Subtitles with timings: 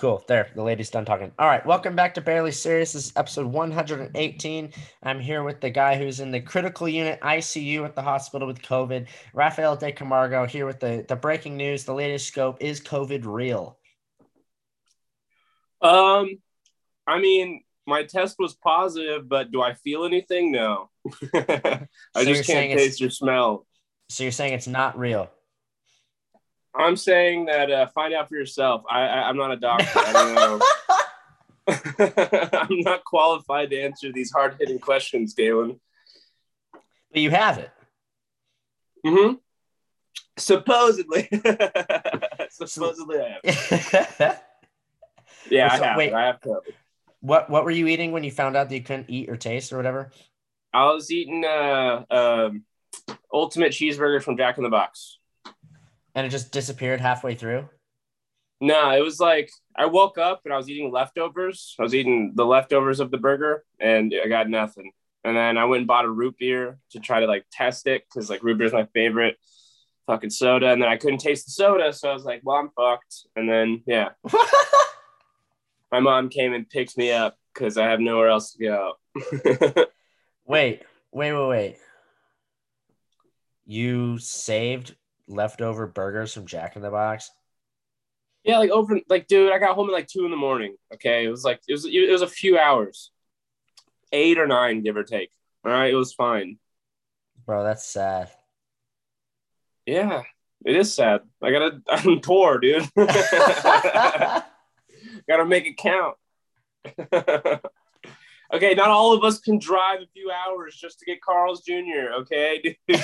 [0.00, 0.24] Cool.
[0.26, 1.30] There, the lady's done talking.
[1.38, 2.94] All right, welcome back to Barely Serious.
[2.94, 4.72] This is episode 118.
[5.02, 8.62] I'm here with the guy who's in the critical unit ICU at the hospital with
[8.62, 11.84] COVID, Rafael De Camargo, here with the, the breaking news.
[11.84, 13.76] The latest scope is COVID real?
[15.82, 16.38] Um,
[17.06, 20.50] I mean, my test was positive, but do I feel anything?
[20.50, 20.88] No.
[21.34, 23.66] I So just can't taste or smell.
[24.08, 25.30] So you're saying it's not real?
[26.74, 28.84] I'm saying that uh, find out for yourself.
[28.88, 29.86] I, I I'm not a doctor.
[29.98, 30.60] I don't know.
[32.68, 35.78] I'm not qualified to answer these hard hitting questions, Galen.
[36.72, 37.70] But you have it.
[39.06, 39.34] Mm-hmm.
[40.36, 41.28] Supposedly.
[42.50, 43.38] Supposedly, I
[44.18, 44.40] have.
[45.50, 45.96] Yeah, So, I have.
[45.96, 46.08] wait.
[46.08, 46.14] it.
[46.14, 46.72] I have COVID.
[47.20, 49.72] what what were you eating when you found out that you couldn't eat or taste
[49.72, 50.10] or whatever?
[50.72, 52.64] I was eating uh, um,
[53.32, 55.18] ultimate cheeseburger from Jack in the Box.
[56.14, 57.68] And it just disappeared halfway through?
[58.60, 61.74] No, it was like I woke up and I was eating leftovers.
[61.78, 64.92] I was eating the leftovers of the burger and I got nothing.
[65.24, 68.04] And then I went and bought a root beer to try to like test it
[68.04, 69.36] because like root beer is my favorite
[70.06, 70.70] fucking soda.
[70.70, 71.92] And then I couldn't taste the soda.
[71.92, 73.26] So I was like, well, I'm fucked.
[73.36, 74.10] And then, yeah,
[75.92, 79.86] my mom came and picked me up because I have nowhere else to go.
[80.50, 81.76] Wait, wait, wait, wait.
[83.66, 84.96] You saved
[85.30, 87.30] leftover burgers from Jack in the Box?
[88.44, 90.76] yeah, like over, like, dude, I got home at like two in the morning.
[90.94, 91.24] Okay.
[91.24, 93.10] It was like, it was, it was a few hours,
[94.12, 95.30] eight or nine, give or take.
[95.64, 95.92] All right.
[95.92, 96.58] It was fine.
[97.44, 98.30] Bro, that's sad.
[99.86, 100.22] Yeah,
[100.64, 101.22] it is sad.
[101.42, 102.88] I gotta, I'm poor, dude.
[102.96, 104.44] gotta
[105.46, 106.16] make it count.
[108.52, 112.12] okay, not all of us can drive a few hours just to get Carl's Jr.
[112.20, 112.98] Okay, dude?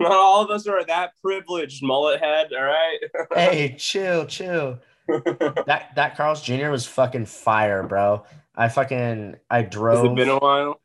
[0.00, 2.48] Not all of us are that privileged, mullet head.
[2.52, 2.98] All right.
[3.34, 4.78] hey, chill, chill.
[5.08, 6.68] That that Carl's Jr.
[6.68, 8.24] was fucking fire, bro.
[8.56, 10.04] I fucking I Has drove.
[10.04, 10.80] it been a while?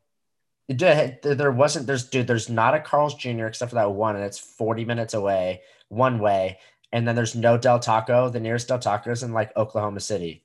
[0.68, 1.86] Dude, there wasn't.
[1.88, 2.28] There's dude.
[2.28, 3.46] There's not a Carl's Jr.
[3.46, 6.58] except for that one, and it's 40 minutes away, one way.
[6.92, 8.28] And then there's no Del Taco.
[8.28, 10.44] The nearest Del Taco is in like Oklahoma City.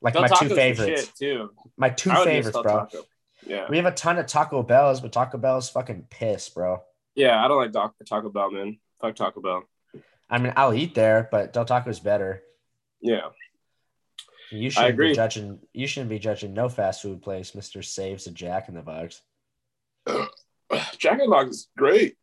[0.00, 1.12] Like Del my Taco's two favorites.
[1.18, 1.50] too.
[1.76, 2.72] My two I would miss favorites, bro.
[2.78, 3.06] Taco.
[3.46, 6.82] Yeah, We have a ton of Taco Bells, but Taco Bell's fucking piss, bro.
[7.20, 7.44] Yeah.
[7.44, 8.78] I don't like Doc- Taco Bell, man.
[9.00, 9.64] Fuck Taco Bell.
[10.28, 12.42] I mean, I'll eat there, but Del Taco's better.
[13.00, 13.28] Yeah.
[14.50, 15.08] You shouldn't agree.
[15.10, 15.58] be judging.
[15.72, 17.54] You shouldn't be judging no fast food place.
[17.54, 19.22] Mister saves a Jack in the Box.
[20.98, 22.16] Jack in the Box is great.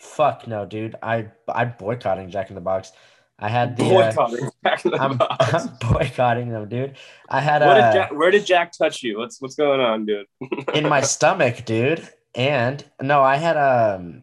[0.00, 0.94] Fuck no, dude.
[1.02, 2.92] I I'm boycotting Jack in the Box.
[3.38, 3.84] I had the.
[3.84, 5.54] Uh, Boycotting Jack in the I'm, Box.
[5.54, 6.96] I'm boycotting them, dude.
[7.28, 9.18] I had What uh, did Jack, where did Jack touch you?
[9.18, 10.26] What's what's going on, dude?
[10.72, 12.08] in my stomach, dude.
[12.34, 14.22] And no, I had um,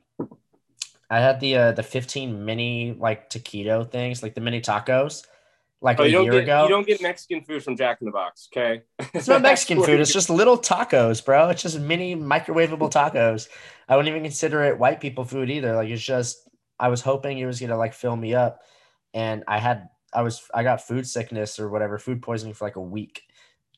[1.13, 5.27] I had the uh, the 15 mini like taquito things, like the mini tacos,
[5.79, 6.63] like Oh, a year get ago.
[6.63, 8.81] you don't get Mexican food from Jack in the Box, okay?
[9.13, 9.99] It's not Mexican food.
[9.99, 11.49] It's just little tacos, bro.
[11.49, 13.47] It's just mini microwavable tacos.
[13.87, 15.75] I wouldn't even consider it white people food either.
[15.75, 18.61] Like it's just I was hoping it was gonna like fill me up,
[19.13, 22.75] and I had I was I got food sickness or whatever, food poisoning for like
[22.77, 23.21] a week,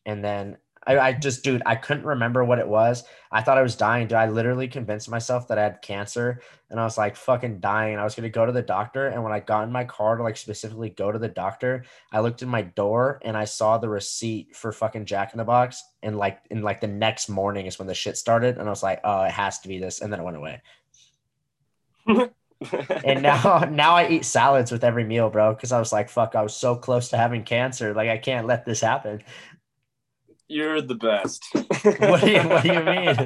[0.06, 0.56] and then
[0.88, 3.04] I, I just dude I couldn't remember what it was.
[3.32, 4.08] I thought I was dying.
[4.08, 7.98] Dude, I literally convinced myself that I had cancer, and I was like fucking dying.
[7.98, 10.24] I was gonna go to the doctor, and when I got in my car to
[10.24, 13.90] like specifically go to the doctor, I looked in my door and I saw the
[13.90, 15.84] receipt for fucking Jack in the Box.
[16.04, 18.58] And like in like the next morning is when the shit started.
[18.58, 20.02] And I was like, oh, it has to be this.
[20.02, 20.62] And then it went away.
[22.08, 25.56] And now now I eat salads with every meal, bro.
[25.56, 27.94] Cause I was like, fuck, I was so close to having cancer.
[27.94, 29.24] Like I can't let this happen.
[30.48, 31.44] You're the best.
[31.54, 33.16] What do you what do you mean?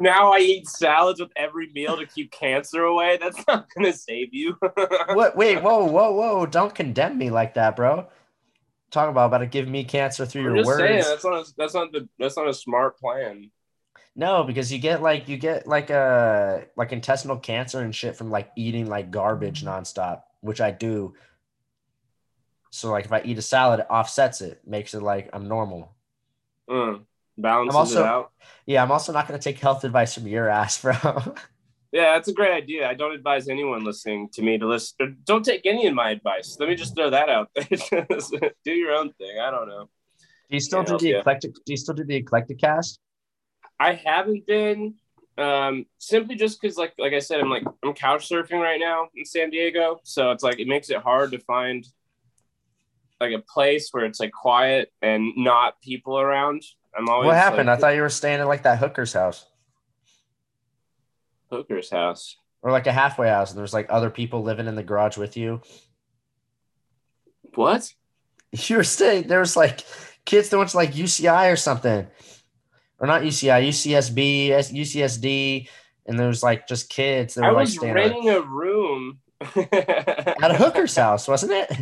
[0.00, 3.18] now I eat salads with every meal to keep cancer away.
[3.20, 4.56] That's not gonna save you.
[5.12, 6.46] What wait, whoa, whoa, whoa.
[6.46, 8.06] Don't condemn me like that, bro.
[8.90, 10.80] Talk about about to give me cancer through I'm your words.
[10.80, 13.50] saying that's not a, that's not the that's not a smart plan.
[14.16, 18.30] No, because you get like you get like a like intestinal cancer and shit from
[18.30, 21.14] like eating like garbage nonstop, which I do.
[22.70, 25.94] So like if I eat a salad, it offsets it, makes it like I'm normal.
[26.68, 27.04] Mm,
[27.36, 28.32] balances also- it out.
[28.66, 30.94] Yeah, I'm also not gonna take health advice from your ass, bro.
[31.90, 32.86] Yeah, that's a great idea.
[32.86, 35.16] I don't advise anyone listening to me to listen.
[35.24, 36.58] Don't take any of my advice.
[36.60, 38.06] Let me just throw that out there.
[38.64, 39.38] Do your own thing.
[39.40, 39.88] I don't know.
[40.50, 41.54] do you still do the eclectic?
[41.54, 43.00] Do you still do the eclectic cast?
[43.80, 44.96] I haven't been
[45.38, 49.08] um, simply just because, like, like I said, I'm like I'm couch surfing right now
[49.14, 51.86] in San Diego, so it's like it makes it hard to find
[53.20, 56.62] like a place where it's like quiet and not people around.
[56.96, 57.70] I'm always What happened?
[57.70, 59.46] I thought you were staying at like that hooker's house
[61.50, 62.36] Hooker's house.
[62.62, 65.36] or like a halfway house, and there's like other people living in the garage with
[65.36, 65.60] you.
[67.54, 67.92] What?
[68.50, 69.28] You were staying.
[69.28, 69.84] there was like
[70.24, 72.06] kids that went to like UCI or something,
[72.98, 75.68] or not UCI, UCSB, UCSD,
[76.06, 79.18] and there was like just kids that were I like was staying renting a room.
[79.56, 81.72] at a hooker's house, wasn't it?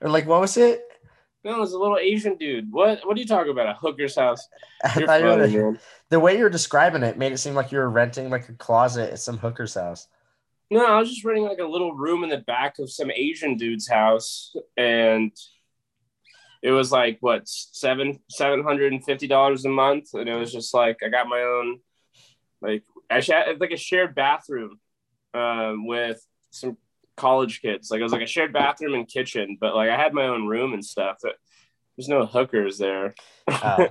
[0.00, 0.82] Or like what was it?
[1.44, 2.72] No, it was a little Asian dude.
[2.72, 3.68] What What are you talking about?
[3.68, 4.48] A hooker's house?
[4.82, 5.78] I You're thought you were-
[6.10, 8.54] the way you were describing it made it seem like you were renting like a
[8.54, 10.08] closet at some hooker's house.
[10.70, 13.56] No, I was just renting like a little room in the back of some Asian
[13.56, 15.30] dude's house, and
[16.62, 20.52] it was like what seven seven hundred and fifty dollars a month, and it was
[20.52, 21.80] just like I got my own,
[22.62, 24.80] like I sh- it's like a shared bathroom,
[25.34, 26.78] um, with some
[27.16, 27.90] college kids.
[27.90, 30.46] Like it was like a shared bathroom and kitchen, but like I had my own
[30.46, 31.18] room and stuff.
[31.96, 33.14] There's no hookers there.
[33.46, 33.86] Uh,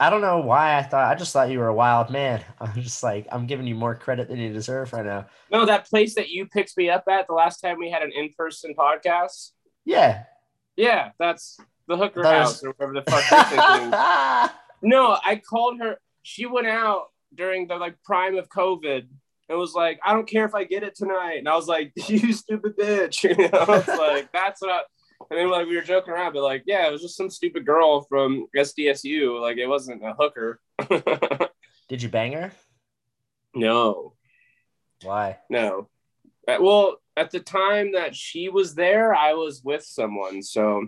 [0.00, 2.42] I don't know why I thought I just thought you were a wild man.
[2.60, 5.26] I'm just like I'm giving you more credit than you deserve right now.
[5.52, 8.12] no, that place that you picked me up at the last time we had an
[8.12, 9.50] in-person podcast.
[9.84, 10.24] Yeah.
[10.76, 14.50] Yeah, that's the hooker That house was- or whatever the fuck you're thinking.
[14.82, 15.98] No, I called her.
[16.22, 19.08] She went out during the like prime of COVID
[19.50, 21.34] and was like, I don't care if I get it tonight.
[21.38, 23.22] And I was like, you stupid bitch.
[23.36, 24.80] You know, it's like that's what I
[25.30, 27.66] and then like we were joking around, but like, yeah, it was just some stupid
[27.66, 29.38] girl from SDSU.
[29.40, 30.60] Like it wasn't a hooker.
[31.88, 32.52] Did you bang her?
[33.54, 34.14] no,
[35.02, 35.38] Why?
[35.50, 35.88] no.
[36.48, 40.86] Well, at the time that she was there, I was with someone, so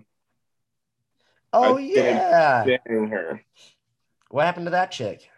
[1.52, 2.64] Oh didn't- yeah.
[2.86, 3.42] banging her.
[4.30, 5.28] What happened to that chick?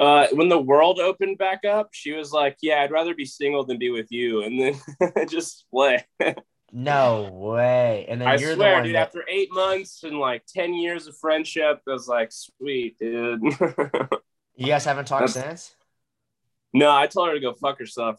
[0.00, 3.64] Uh, when the world opened back up, she was like, "Yeah, I'd rather be single
[3.66, 6.04] than be with you," and then just split.
[6.72, 8.06] No way.
[8.08, 8.94] And then I swear, dude.
[8.94, 13.42] that, After eight months and like ten years of friendship, I was like, "Sweet, dude."
[14.56, 15.74] you guys haven't talked That's- since.
[16.72, 18.18] no, I told her to go fuck herself.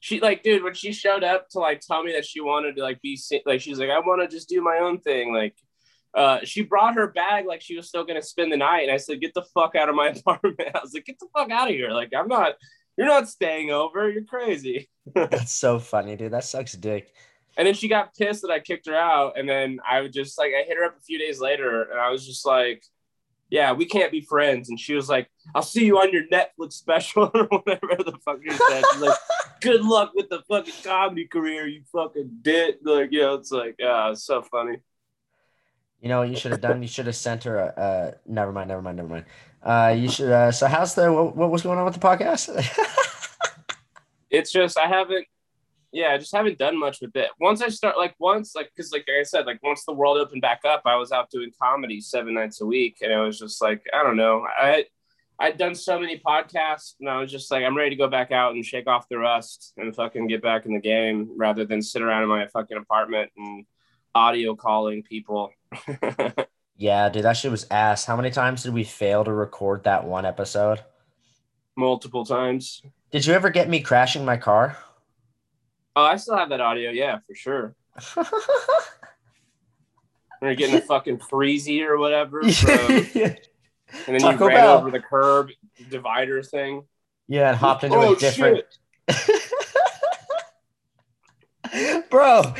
[0.00, 2.82] She like, dude, when she showed up to like tell me that she wanted to
[2.82, 5.56] like be like, she's like, "I want to just do my own thing." Like,
[6.14, 8.96] uh, she brought her bag like she was still gonna spend the night, and I
[8.96, 11.68] said, "Get the fuck out of my apartment." I was like, "Get the fuck out
[11.68, 12.54] of here!" Like, I'm not.
[12.96, 14.10] You're not staying over.
[14.10, 14.88] You're crazy.
[15.14, 16.32] That's so funny, dude.
[16.32, 17.12] That sucks dick.
[17.56, 19.38] And then she got pissed that I kicked her out.
[19.38, 22.00] And then I would just like, I hit her up a few days later and
[22.00, 22.82] I was just like,
[23.50, 24.70] yeah, we can't be friends.
[24.70, 28.38] And she was like, I'll see you on your Netflix special or whatever the fuck
[28.42, 28.82] you said.
[28.92, 29.18] She's like,
[29.60, 32.80] good luck with the fucking comedy career, you fucking bit.
[32.82, 34.78] Like, you know, it's like, yeah, it's so funny.
[36.02, 36.82] You know what you should have done?
[36.82, 39.24] You should have sent her a uh never mind, never mind, never mind.
[39.62, 42.50] Uh you should uh so how's the what, what was going on with the podcast?
[44.32, 45.26] It's just, I haven't,
[45.92, 47.28] yeah, I just haven't done much with it.
[47.38, 50.40] Once I start, like, once, like, because, like I said, like, once the world opened
[50.40, 52.96] back up, I was out doing comedy seven nights a week.
[53.02, 54.46] And it was just like, I don't know.
[54.58, 54.86] I,
[55.38, 58.32] I'd done so many podcasts and I was just like, I'm ready to go back
[58.32, 61.82] out and shake off the rust and fucking get back in the game rather than
[61.82, 63.66] sit around in my fucking apartment and
[64.14, 65.52] audio calling people.
[66.76, 68.04] yeah, dude, that shit was ass.
[68.04, 70.80] How many times did we fail to record that one episode?
[71.76, 72.82] Multiple times.
[73.10, 74.76] Did you ever get me crashing my car?
[75.94, 76.90] Oh, I still have that audio.
[76.90, 77.74] Yeah, for sure.
[80.40, 82.42] We're getting a fucking freezy or whatever.
[82.42, 83.34] From, yeah,
[84.06, 84.78] and then Taco you ran Bell.
[84.78, 85.50] over the curb
[85.88, 86.84] divider thing.
[87.28, 88.64] Yeah, and hopped into oh, a different.
[92.10, 92.54] Bro,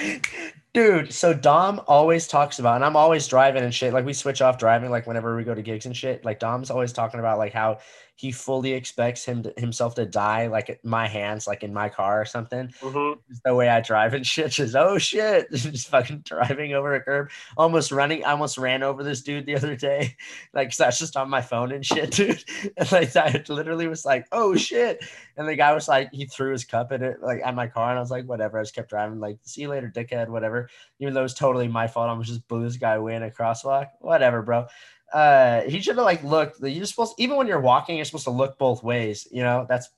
[0.74, 3.92] dude, so Dom always talks about, and I'm always driving and shit.
[3.92, 6.24] Like we switch off driving, like whenever we go to gigs and shit.
[6.24, 7.78] Like Dom's always talking about like how
[8.22, 11.88] he fully expects him to, himself to die, like at my hands, like in my
[11.88, 12.68] car or something.
[12.80, 13.18] Mhm.
[13.28, 14.52] Just the way I drive and shit.
[14.52, 18.24] Just oh shit, just fucking driving over a curb, almost running.
[18.24, 20.14] I almost ran over this dude the other day,
[20.54, 22.44] like that's just on my phone and shit, dude.
[22.76, 25.04] And like I literally was like, oh shit,
[25.36, 27.90] and the guy was like, he threw his cup at it, like at my car,
[27.90, 28.56] and I was like, whatever.
[28.56, 30.68] I just kept driving, like, see you later, dickhead, whatever.
[31.00, 33.24] Even though it was totally my fault, I was just blew this guy away in
[33.24, 34.66] a crosswalk, whatever, bro.
[35.12, 36.60] Uh, he should have like looked.
[36.62, 39.28] You're supposed, even when you're walking, you're supposed to look both ways.
[39.30, 39.90] You know, that's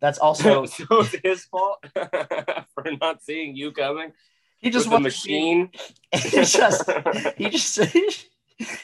[0.00, 1.84] that's also so it's his fault
[2.74, 4.12] for not seeing you coming
[4.58, 5.80] he just with the wasn't being- machine.
[6.32, 6.90] he just
[7.36, 8.26] he just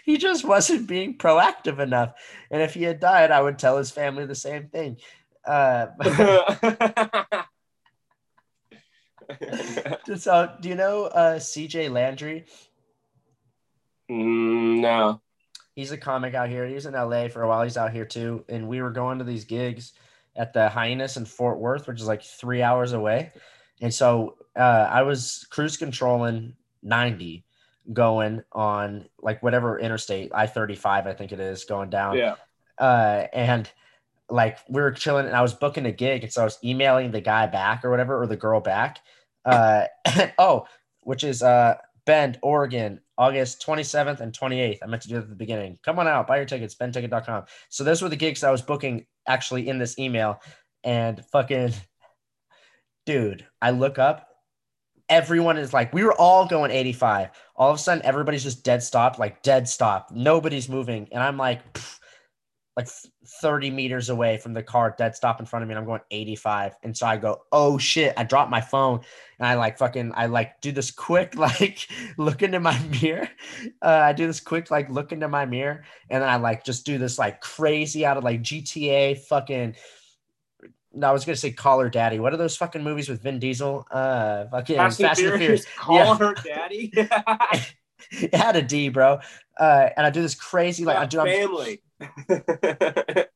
[0.04, 2.14] he just wasn't being proactive enough.
[2.50, 4.98] And if he had died, I would tell his family the same thing.
[5.44, 5.86] Uh,
[10.16, 12.46] so do you know uh, CJ Landry?
[14.10, 15.20] Mm, no.
[15.74, 16.66] He's a comic out here.
[16.66, 17.62] He was in LA for a while.
[17.62, 18.44] He's out here too.
[18.48, 19.92] And we were going to these gigs
[20.36, 23.32] at the Hyenas in Fort Worth, which is like three hours away.
[23.80, 27.44] And so uh, I was cruise controlling 90
[27.92, 32.16] going on like whatever interstate, I 35, I think it is, going down.
[32.16, 32.36] Yeah.
[32.78, 33.70] uh, and
[34.30, 36.22] like we were chilling and I was booking a gig.
[36.22, 39.00] And so I was emailing the guy back or whatever, or the girl back.
[39.44, 39.84] Uh,
[40.38, 40.66] oh,
[41.00, 41.76] which is uh,
[42.06, 44.78] Bend, Oregon, August 27th and 28th.
[44.82, 45.78] I meant to do it at the beginning.
[45.84, 47.44] Come on out, buy your tickets, bendticket.com.
[47.68, 50.40] So those were the gigs I was booking actually in this email.
[50.82, 51.72] And fucking
[53.06, 54.28] dude, I look up,
[55.08, 57.30] everyone is like, we were all going 85.
[57.56, 60.10] All of a sudden, everybody's just dead stop, like dead stop.
[60.10, 61.08] Nobody's moving.
[61.12, 61.60] And I'm like,
[62.76, 62.88] like
[63.40, 66.00] 30 meters away from the car, dead stop in front of me, and I'm going
[66.10, 66.74] 85.
[66.82, 68.14] And so I go, oh shit.
[68.16, 69.00] I drop my phone
[69.38, 71.88] and I like fucking, I like do this quick, like
[72.18, 73.28] look into my mirror.
[73.80, 76.84] Uh, I do this quick, like look into my mirror, and then I like just
[76.84, 79.76] do this like crazy out of like GTA fucking.
[80.96, 82.18] No, I was gonna say Call Her Daddy.
[82.20, 83.86] What are those fucking movies with Vin Diesel?
[83.90, 85.64] Uh, fucking Fast, Fast, and and Furious.
[85.76, 86.16] Call Yeah.
[86.16, 86.92] her daddy.
[88.22, 89.20] it had a D, bro.
[89.58, 91.80] Uh, and I do this crazy, like I do, I'm, family.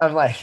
[0.00, 0.36] I'm like,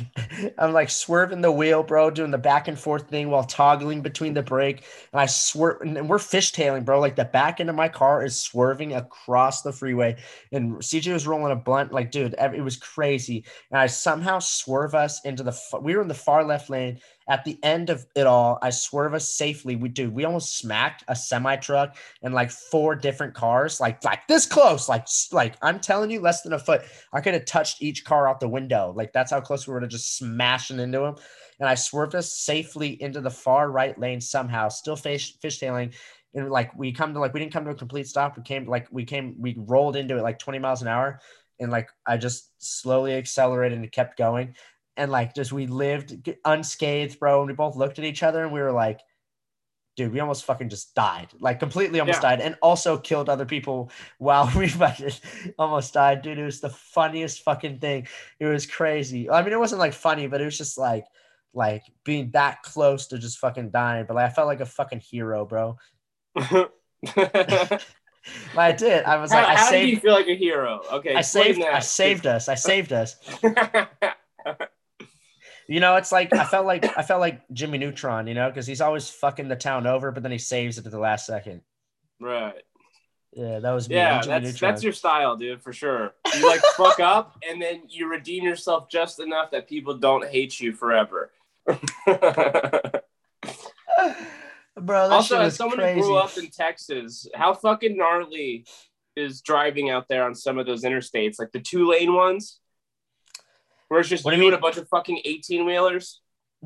[0.58, 4.34] I'm like swerving the wheel, bro, doing the back and forth thing while toggling between
[4.34, 4.84] the brake.
[5.14, 7.00] And I swerve, and we're fishtailing, bro.
[7.00, 10.18] Like the back end of my car is swerving across the freeway,
[10.52, 11.94] and CJ was rolling a blunt.
[11.94, 13.46] Like, dude, it was crazy.
[13.72, 15.58] And I somehow swerve us into the.
[15.82, 17.00] We were in the far left lane.
[17.32, 19.78] At the end of it all, I swerve us safely.
[19.78, 24.28] We dude, we almost smacked a semi truck and like four different cars, like like
[24.28, 26.82] this close, like like I'm telling you, less than a foot.
[27.14, 28.92] I could have touched each car out the window.
[28.94, 31.16] Like that's how close we were to just smashing into them.
[31.62, 35.94] And I swerved us safely into the far right lane somehow, still fish fishtailing.
[36.34, 38.36] And like we come to like we didn't come to a complete stop.
[38.36, 41.22] We came like we came we rolled into it like 20 miles an hour.
[41.62, 44.54] And like I just slowly accelerated and kept going.
[44.98, 47.42] And like just we lived unscathed, bro.
[47.42, 49.00] And we both looked at each other and we were like,
[49.98, 51.28] dude, we almost fucking just died.
[51.40, 52.30] Like completely almost Yeah.
[52.30, 52.42] died.
[52.42, 54.72] And also killed other people while we
[55.58, 56.40] almost died, dude.
[56.40, 58.08] It was the funniest fucking thing.
[58.40, 59.30] It was crazy.
[59.30, 61.06] I mean, it wasn't like funny, but it was just like,
[61.54, 64.06] like being that close to just fucking dying.
[64.08, 65.78] But like, I felt like a fucking hero, bro.
[68.56, 69.04] I did.
[69.06, 70.82] I was how like, I how did you feel like a hero?
[70.92, 71.74] Okay, I saved, that.
[71.74, 72.48] I saved us.
[72.48, 73.16] I saved us.
[75.72, 78.68] You know, it's like I felt like I felt like Jimmy Neutron, you know, because
[78.68, 81.62] he's always fucking the town over, but then he saves it at the last second.
[82.20, 82.62] right.
[83.32, 83.96] Yeah, that was me.
[83.96, 84.70] Yeah, Jimmy that's Neutron.
[84.70, 86.14] that's your style, dude, for sure.
[86.36, 90.60] You like fuck up and then you redeem yourself just enough that people don't hate
[90.60, 91.32] you forever.
[94.76, 96.02] Bro, also, as someone crazy.
[96.02, 98.66] who grew up in Texas, how fucking gnarly
[99.16, 102.61] is driving out there on some of those interstates, like the two lane ones,
[103.92, 104.54] where it's just What do you mean?
[104.54, 106.22] and a bunch of fucking eighteen wheelers.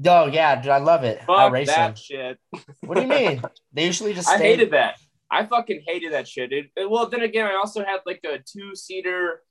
[0.06, 1.20] Oh yeah, dude, I love it.
[1.24, 2.38] I Fuck race that shit.
[2.82, 3.42] What do you mean?
[3.74, 4.52] They usually just I stay.
[4.52, 5.00] hated that.
[5.32, 6.70] I fucking hated that shit, dude.
[6.80, 9.42] Uh, well, then again, I also had like a two seater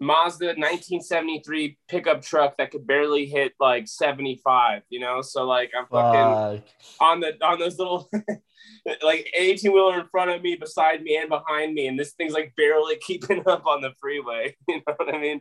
[0.00, 5.22] Mazda 1973 pickup truck that could barely hit like 75, you know?
[5.22, 7.00] So like I'm fucking Fuck.
[7.00, 8.10] on the on those little
[9.02, 12.34] like 18 wheeler in front of me, beside me, and behind me, and this thing's
[12.34, 14.54] like barely keeping up on the freeway.
[14.68, 15.40] You know what I mean?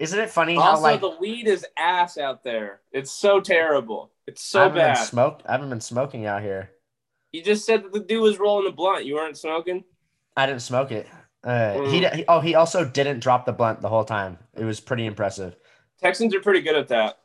[0.00, 2.80] Isn't it funny how Also, like the weed is ass out there.
[2.90, 4.10] It's so terrible.
[4.26, 4.94] It's I so haven't bad.
[4.94, 5.42] been smoked?
[5.46, 6.70] I haven't been smoking out here.
[7.32, 9.04] You just said that the dude was rolling a blunt.
[9.04, 9.84] You weren't smoking.
[10.36, 11.06] I didn't smoke it.
[11.44, 12.14] Uh, he, Mm.
[12.16, 14.38] he oh he also didn't drop the blunt the whole time.
[14.56, 15.54] It was pretty impressive.
[16.00, 17.18] Texans are pretty good at that.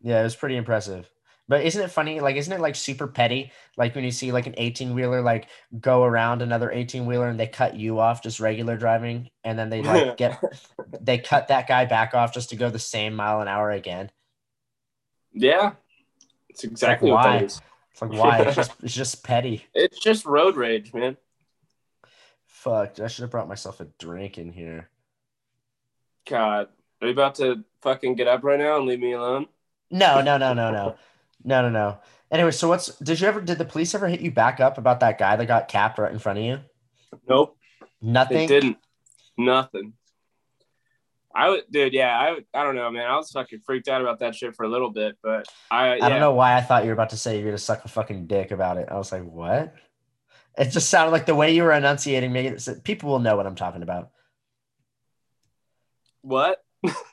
[0.00, 1.10] Yeah, it was pretty impressive.
[1.48, 2.20] But isn't it funny?
[2.20, 3.52] Like, isn't it like super petty?
[3.76, 5.48] Like when you see like an 18 wheeler like
[5.80, 9.70] go around another 18 wheeler and they cut you off just regular driving, and then
[9.70, 10.42] they like get
[11.00, 14.10] they cut that guy back off just to go the same mile an hour again.
[15.32, 15.72] Yeah,
[16.50, 17.36] it's exactly what why?
[17.38, 17.62] It's
[18.00, 18.38] like why?
[18.40, 19.64] It's just it's just petty.
[19.74, 21.16] It's just road rage, man.
[22.46, 24.90] Fuck, I should have brought myself a drink in here.
[26.28, 26.68] God,
[27.00, 29.46] are you about to fucking get up right now and leave me alone?
[29.90, 30.96] No, no, no, no, no,
[31.48, 31.98] no, no, no.
[32.30, 35.00] Anyway, so what's did you ever did the police ever hit you back up about
[35.00, 36.58] that guy that got capped right in front of you?
[37.26, 37.56] Nope,
[38.02, 38.40] Nothing.
[38.44, 38.76] it didn't.
[39.36, 39.94] Nothing.
[41.34, 41.92] I would, dude.
[41.94, 43.06] Yeah, I, I don't know, man.
[43.06, 46.08] I was fucking freaked out about that shit for a little bit, but I, I
[46.08, 48.26] don't know why I thought you were about to say you're gonna suck a fucking
[48.26, 48.88] dick about it.
[48.90, 49.74] I was like, what?
[50.58, 52.46] It just sounded like the way you were enunciating me.
[52.46, 54.10] it's- People will know what I'm talking about.
[56.22, 56.58] What?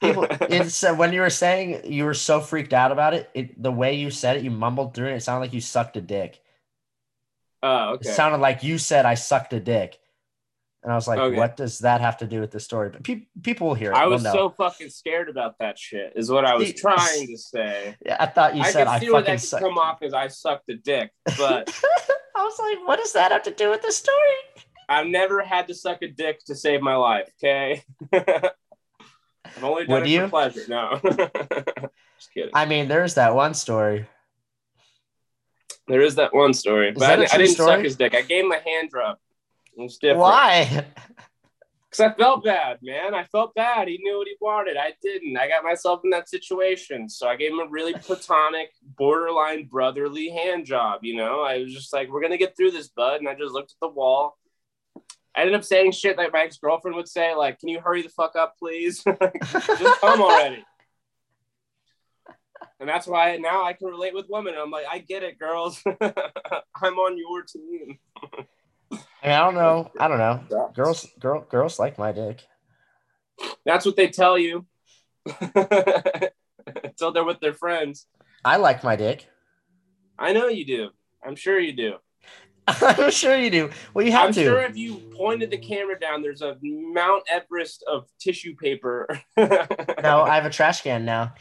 [0.01, 3.29] People, it's uh, when you were saying you were so freaked out about it.
[3.33, 5.15] It the way you said it, you mumbled through it.
[5.15, 6.39] It sounded like you sucked a dick.
[7.63, 8.09] oh, It okay.
[8.09, 9.97] sounded like you said I sucked a dick,
[10.83, 11.35] and I was like, Okay.
[11.35, 12.89] what does that have to do with the story?
[12.89, 13.97] But pe- people will hear it.
[13.97, 16.13] I was so fucking scared about that shit.
[16.15, 17.95] Is what I was trying to say.
[18.05, 19.63] Yeah, I thought you I said I see where fucking that could sucked.
[19.63, 21.73] come off as I sucked a dick, but
[22.37, 24.37] I was like, what does that have to do with the story?
[24.87, 27.27] I've never had to suck a dick to save my life.
[27.43, 27.81] Okay.
[29.55, 30.21] I've only done Would it you?
[30.21, 30.63] for pleasure.
[30.67, 30.99] No.
[31.03, 32.51] Just kidding.
[32.53, 34.07] I mean, there's that one story.
[35.87, 37.69] There is that one story, but I, I didn't story?
[37.69, 38.15] suck his dick.
[38.15, 39.17] I gave him a hand job.
[39.77, 40.19] It's different.
[40.19, 40.85] Why?
[41.95, 43.13] Because I felt bad, man.
[43.13, 43.87] I felt bad.
[43.87, 44.77] He knew what he wanted.
[44.77, 45.37] I didn't.
[45.37, 47.07] I got myself in that situation.
[47.07, 51.01] So I gave him a really platonic, borderline brotherly hand job.
[51.03, 53.19] You know, I was just like, we're going to get through this, bud.
[53.19, 54.37] And I just looked at the wall.
[55.35, 58.01] I ended up saying shit that my ex girlfriend would say, like, can you hurry
[58.01, 59.03] the fuck up, please?
[59.53, 60.63] just come already.
[62.77, 64.53] And that's why now I can relate with women.
[64.61, 65.81] I'm like, I get it, girls.
[66.01, 67.97] I'm on your team.
[68.91, 69.91] I, mean, I don't know.
[69.97, 70.71] I don't know.
[70.75, 72.43] Girls, girl, girls like my dick.
[73.65, 74.65] That's what they tell you.
[75.55, 78.07] Until they're with their friends.
[78.43, 79.25] I like my dick.
[80.19, 80.89] I know you do.
[81.25, 81.95] I'm sure you do.
[82.81, 83.69] I'm sure you do.
[83.93, 84.43] Well, you have I'm to.
[84.43, 89.07] sure if you pointed the camera down, there's a Mount Everest of tissue paper.
[89.37, 91.35] no, I have a trash can now.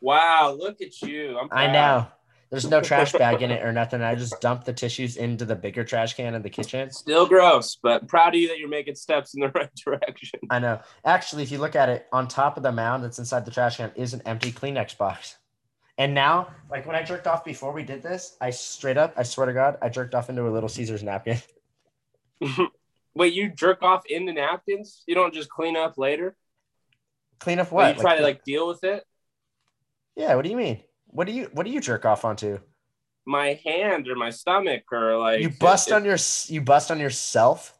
[0.00, 1.38] Wow, look at you.
[1.38, 2.06] I'm I know.
[2.50, 4.02] There's no trash bag in it or nothing.
[4.02, 6.90] I just dump the tissues into the bigger trash can in the kitchen.
[6.90, 10.40] Still gross, but proud of you that you're making steps in the right direction.
[10.50, 10.80] I know.
[11.04, 13.78] Actually, if you look at it, on top of the mound that's inside the trash
[13.78, 15.36] can is an empty Kleenex box.
[15.98, 19.22] And now, like when I jerked off before we did this, I straight up, I
[19.24, 21.38] swear to God, I jerked off into a little Caesar's napkin.
[23.14, 25.02] Wait, you jerk off into napkins?
[25.06, 26.34] You don't just clean up later?
[27.40, 27.96] Clean up Or what?
[27.96, 29.04] you try Like, to like deal with it?
[30.16, 30.34] yeah.
[30.34, 30.80] What do you mean?
[31.06, 32.58] What do you What do you jerk off onto?
[33.26, 36.98] My hand or my stomach or like You bust it- on your you bust on
[37.00, 37.78] yourself.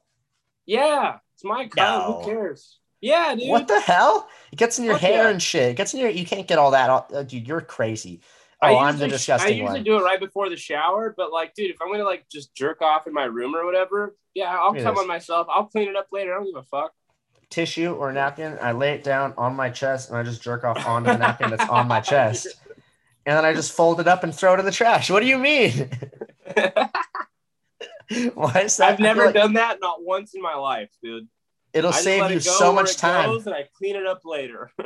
[0.67, 1.75] Yeah, it's my kind.
[1.77, 2.21] No.
[2.21, 2.79] Who cares?
[3.03, 3.49] Yeah, dude.
[3.51, 4.29] What the hell?
[4.53, 5.31] It gets in your Fuck hair yeah.
[5.31, 5.71] and shit.
[5.71, 6.09] It gets in your.
[6.09, 6.89] You can't get all that.
[6.89, 8.21] All, uh, dude, you're crazy.
[8.63, 9.85] Oh, I'm the usually- disgusting I usually one.
[9.85, 12.81] do it right before the shower, but like, dude, if I'm gonna like just jerk
[12.81, 15.03] off in my room or whatever, yeah, I'll at come this.
[15.03, 15.49] on myself.
[15.53, 16.33] I'll clean it up later.
[16.33, 16.93] I don't give a fuck.
[17.51, 18.57] Tissue or napkin.
[18.63, 21.51] I lay it down on my chest and I just jerk off onto the napkin
[21.51, 22.47] that's on my chest.
[23.25, 25.09] And then I just fold it up and throw it in the trash.
[25.09, 25.89] What do you mean?
[28.35, 28.89] Why is that?
[28.89, 31.29] I I've never like done that, not once in my life, dude.
[31.73, 33.31] It'll save you it go so much time.
[33.31, 34.71] and I clean it up later.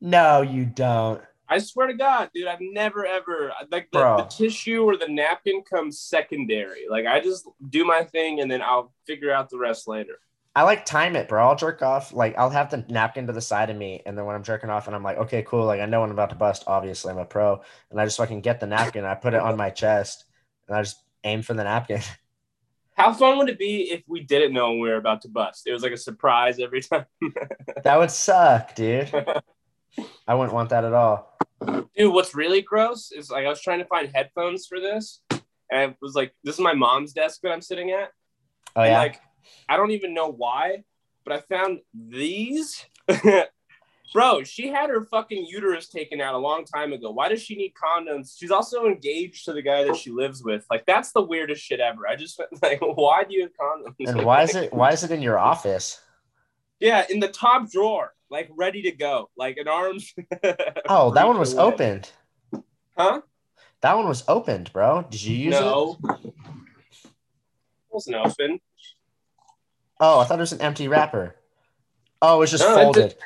[0.00, 1.20] No, you don't.
[1.48, 5.62] I swear to God, dude, I've never ever like the, the tissue or the napkin
[5.62, 6.84] comes secondary.
[6.90, 10.18] Like I just do my thing and then I'll figure out the rest later.
[10.54, 11.48] I like time it, bro.
[11.48, 12.12] I'll jerk off.
[12.12, 14.70] Like I'll have the napkin to the side of me, and then when I'm jerking
[14.70, 15.64] off, and I'm like, okay, cool.
[15.64, 16.64] Like I know when I'm about to bust.
[16.66, 19.04] Obviously, I'm a pro, and I just fucking get the napkin.
[19.04, 20.24] I put it on my chest,
[20.66, 22.00] and I just aim for the napkin.
[22.98, 25.66] How fun would it be if we didn't know we were about to bust?
[25.66, 27.06] It was like a surprise every time.
[27.84, 29.10] that would suck, dude.
[30.26, 31.38] I wouldn't want that at all.
[31.96, 35.20] Dude, what's really gross is like I was trying to find headphones for this,
[35.70, 38.10] and it was like this is my mom's desk that I'm sitting at.
[38.76, 38.98] Oh And, yeah.
[38.98, 39.20] like
[39.68, 40.84] I don't even know why,
[41.24, 42.84] but I found these.
[44.12, 47.10] Bro, she had her fucking uterus taken out a long time ago.
[47.10, 48.36] Why does she need condoms?
[48.38, 50.64] She's also engaged to the guy that she lives with.
[50.70, 52.08] Like that's the weirdest shit ever.
[52.08, 53.94] I just like, why do you have condoms?
[54.08, 54.72] and why is it?
[54.72, 56.00] Why is it in your office?
[56.80, 60.14] Yeah, in the top drawer, like ready to go, like an arms.
[60.88, 61.62] Oh, that one was away.
[61.64, 62.10] opened.
[62.96, 63.20] Huh?
[63.82, 65.02] That one was opened, bro.
[65.10, 65.60] Did you use it?
[65.60, 65.98] no.
[66.24, 66.32] It
[67.90, 68.60] wasn't open.
[70.00, 71.34] Oh, I thought it was an empty wrapper.
[72.22, 73.16] Oh, it was just No, folded.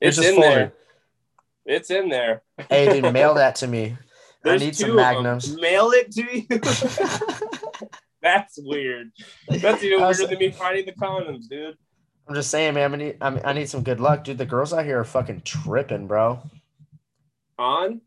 [0.00, 0.52] It's just in folded.
[0.52, 0.72] there.
[1.66, 2.42] It's in there.
[2.70, 3.96] Hey, dude, mail that to me.
[4.42, 5.56] There's I need some magnums.
[5.56, 7.88] Mail it to you.
[8.22, 9.10] That's weird.
[9.48, 11.76] That's even weirder than me finding the condoms, dude.
[12.28, 12.94] I'm just saying, man.
[12.94, 14.38] I need, I, mean, I need some good luck, dude.
[14.38, 16.40] The girls out here are fucking tripping, bro.
[17.58, 18.00] On?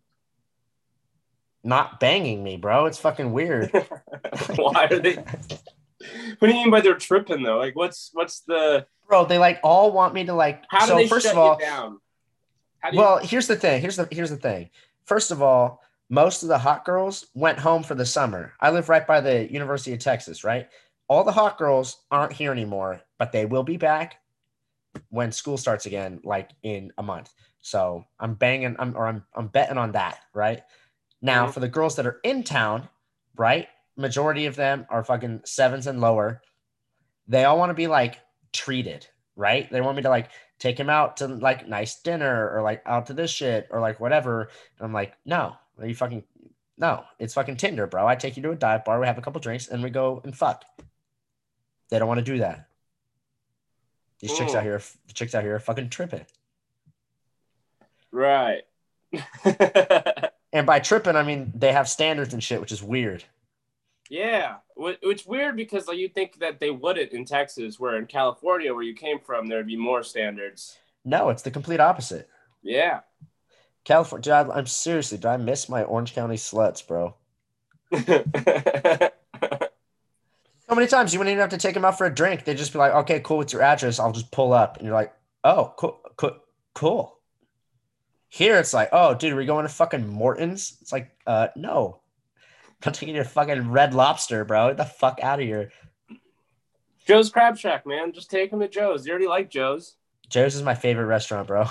[1.63, 2.86] Not banging me, bro.
[2.86, 3.71] It's fucking weird.
[4.56, 5.15] Why are they?
[5.15, 7.58] What do you mean by they're tripping though?
[7.58, 8.86] Like, what's what's the?
[9.10, 10.63] Bro, they like all want me to like.
[10.69, 12.00] How do so they first shut of all, you down?
[12.89, 13.82] Do you, well, here's the thing.
[13.82, 14.69] Here's the here's the thing.
[15.04, 18.54] First of all, most of the hot girls went home for the summer.
[18.62, 20.69] I live right by the University of Texas, right?
[21.10, 24.17] All the hot girls aren't here anymore, but they will be back
[25.10, 27.34] when school starts again, like in a month.
[27.62, 30.62] So I'm banging, I'm or I'm I'm betting on that, right?
[31.22, 31.54] Now Mhm.
[31.54, 32.88] for the girls that are in town,
[33.36, 33.67] right?
[33.98, 36.41] Majority of them are fucking sevens and lower.
[37.28, 38.19] They all want to be like
[38.53, 39.69] treated, right?
[39.71, 43.07] They want me to like take him out to like nice dinner or like out
[43.07, 44.49] to this shit or like whatever.
[44.77, 46.23] And I'm like, no, are you fucking
[46.77, 48.07] no, it's fucking Tinder, bro.
[48.07, 50.21] I take you to a dive bar, we have a couple drinks, and we go
[50.23, 50.63] and fuck.
[51.89, 52.69] They don't want to do that.
[54.19, 56.25] These chicks out here, the chicks out here are fucking tripping.
[58.12, 58.62] right?
[60.51, 63.23] And by tripping, I mean they have standards and shit, which is weird.
[64.10, 68.74] Yeah, it's weird because like you think that they wouldn't in Texas, where in California,
[68.74, 70.78] where you came from, there'd be more standards.
[71.06, 72.30] No, it's the complete opposite.
[72.62, 73.02] Yeah.
[73.86, 77.15] California, dude, I- I'm seriously, do I miss my Orange County sluts, bro?
[80.69, 82.43] So many times you wouldn't even have to take them out for a drink.
[82.45, 83.98] They'd just be like, okay, cool, what's your address?
[83.98, 84.78] I'll just pull up.
[84.78, 85.12] And you're like,
[85.43, 86.38] oh, cool, cool,
[86.76, 87.17] cool.
[88.28, 90.78] Here it's like, oh, dude, are we going to fucking Morton's?
[90.80, 92.02] It's like, uh, no.
[92.85, 94.69] I'm taking your fucking red lobster, bro.
[94.69, 95.71] Get the fuck out of here.
[97.05, 98.13] Joe's Crab Shack, man.
[98.13, 99.05] Just take him to Joe's.
[99.05, 99.95] You already like Joe's.
[100.29, 101.65] Joe's is my favorite restaurant, bro.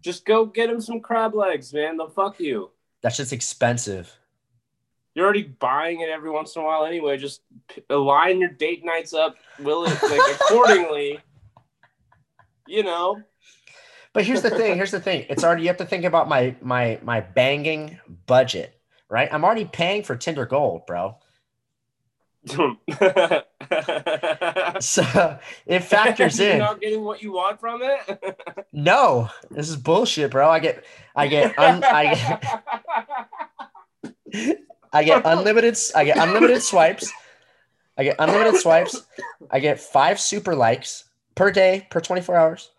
[0.00, 1.96] Just go get him some crab legs, man.
[1.96, 2.70] They'll fuck you.
[3.02, 4.16] That's just expensive.
[5.14, 7.16] You're already buying it every once in a while anyway.
[7.16, 7.40] Just
[7.90, 11.18] line your date nights up, will it like accordingly.
[12.68, 13.22] You know,
[14.12, 14.76] But here's the thing.
[14.76, 15.26] Here's the thing.
[15.28, 18.75] It's already you have to think about my my my banging budget,
[19.08, 19.28] right?
[19.32, 21.16] I'm already paying for Tinder Gold, bro.
[24.80, 26.48] So it factors in.
[26.48, 28.36] You're not getting what you want from it.
[28.72, 30.50] No, this is bullshit, bro.
[30.50, 32.64] I get I get un, I get
[34.92, 37.10] I get unlimited I get unlimited swipes.
[37.96, 39.00] I get unlimited swipes.
[39.50, 42.70] I get five super likes per day per 24 hours.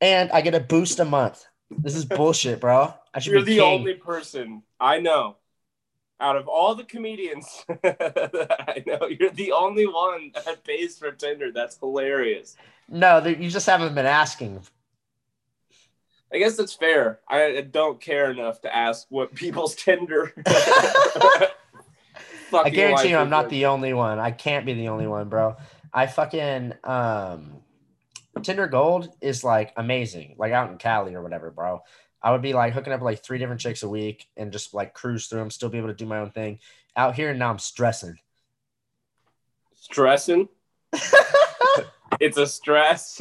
[0.00, 1.44] And I get a boost a month.
[1.70, 2.92] This is bullshit, bro.
[3.14, 3.80] I should You're be the king.
[3.80, 5.36] only person I know
[6.20, 9.08] out of all the comedians I know.
[9.08, 11.52] You're the only one that pays for Tinder.
[11.52, 12.56] That's hilarious.
[12.88, 14.62] No, you just haven't been asking.
[16.32, 17.20] I guess that's fair.
[17.28, 20.32] I don't care enough to ask what people's Tinder.
[22.52, 24.18] I guarantee you I'm not the only one.
[24.18, 25.56] I can't be the only one, bro.
[25.92, 27.60] I fucking um
[28.42, 30.36] Tinder Gold is like amazing.
[30.38, 31.82] Like out in Cali or whatever, bro.
[32.22, 34.94] I would be like hooking up like three different chicks a week and just like
[34.94, 36.58] cruise through them, still be able to do my own thing.
[36.96, 38.18] Out here and now I'm stressing.
[39.74, 40.48] stressing.
[42.20, 43.20] it's a stress.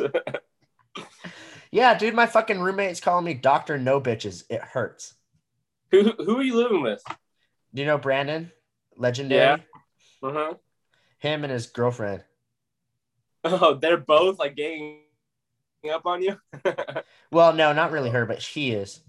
[1.72, 4.44] Yeah, dude, my fucking roommate's calling me Doctor No Bitches.
[4.50, 5.16] It hurts.
[5.92, 7.04] who who are you living with?
[7.74, 8.52] Do you know Brandon?
[8.96, 9.62] Legendary.
[10.24, 10.28] Yeah.
[10.28, 10.54] Uh huh.
[11.20, 12.24] Him and his girlfriend.
[13.44, 15.02] Oh, they're both like ganging
[15.90, 16.38] up on you.
[17.32, 19.02] Well, no, not really her, but she is.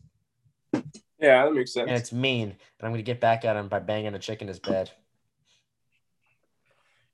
[1.20, 1.88] yeah, that makes sense.
[1.88, 2.48] And it's mean.
[2.48, 4.90] And I'm gonna get back at him by banging a chick in his bed.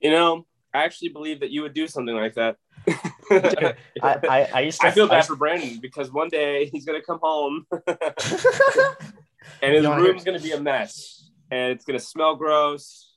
[0.01, 2.57] You know, I actually believe that you would do something like that.
[3.31, 6.85] I, I, I used to I feel bad used- for Brandon because one day he's
[6.85, 7.67] gonna come home
[9.63, 13.12] and his room's gonna be a mess and it's gonna smell gross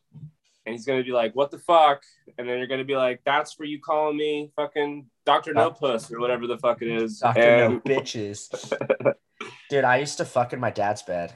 [0.65, 2.03] and he's gonna be like, "What the fuck?"
[2.37, 6.11] And then you're gonna be like, "That's for you calling me fucking Doctor No Puss
[6.11, 8.49] or whatever the fuck it is." Doctor And- No bitches.
[9.69, 11.33] Dude, I used to fuck in my dad's bed.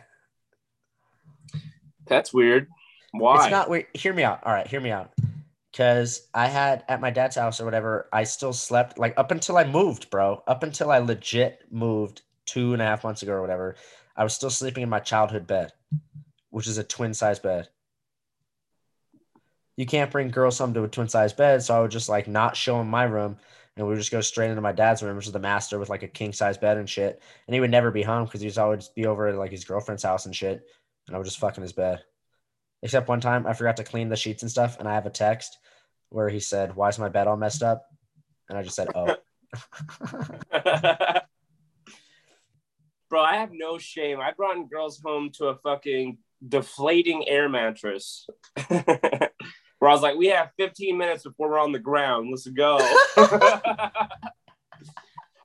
[2.07, 2.67] That's weird.
[3.11, 3.43] Why?
[3.43, 3.87] It's not weird.
[3.93, 4.39] Hear me out.
[4.43, 5.11] All right, hear me out.
[5.71, 9.57] Because I had at my dad's house or whatever, I still slept like up until
[9.57, 10.43] I moved, bro.
[10.47, 13.75] Up until I legit moved two and a half months ago or whatever.
[14.15, 15.71] I was still sleeping in my childhood bed,
[16.49, 17.69] which is a twin size bed.
[19.79, 22.27] You can't bring girls home to a twin size bed, so I would just like
[22.27, 23.37] not show him my room,
[23.77, 25.87] and we would just go straight into my dad's room, which is the master with
[25.87, 27.21] like a king size bed and shit.
[27.47, 30.03] And he would never be home because he'd always be over at like his girlfriend's
[30.03, 30.67] house and shit,
[31.07, 32.03] and I would just fuck in his bed.
[32.83, 35.09] Except one time I forgot to clean the sheets and stuff, and I have a
[35.09, 35.57] text
[36.09, 37.85] where he said, "Why is my bed all messed up?"
[38.49, 39.15] And I just said, "Oh."
[43.09, 44.19] Bro, I have no shame.
[44.19, 48.27] I brought girls home to a fucking deflating air mattress.
[49.79, 52.29] Where I was like, we have 15 minutes before we're on the ground.
[52.31, 52.77] Let's go.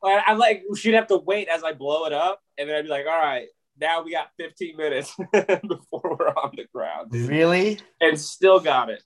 [0.02, 2.40] Like, I'm like, she'd have to wait as I blow it up.
[2.58, 3.46] And then I'd be like, all right,
[3.80, 7.10] now we got 15 minutes before we're on the ground.
[7.14, 7.78] really?
[8.02, 9.02] And still got it.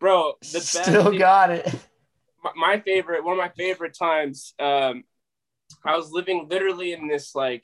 [0.00, 1.72] Bro, the best Still thing- got it.
[2.42, 5.04] my, my favorite one of my favorite times um
[5.84, 7.62] i was living literally in this like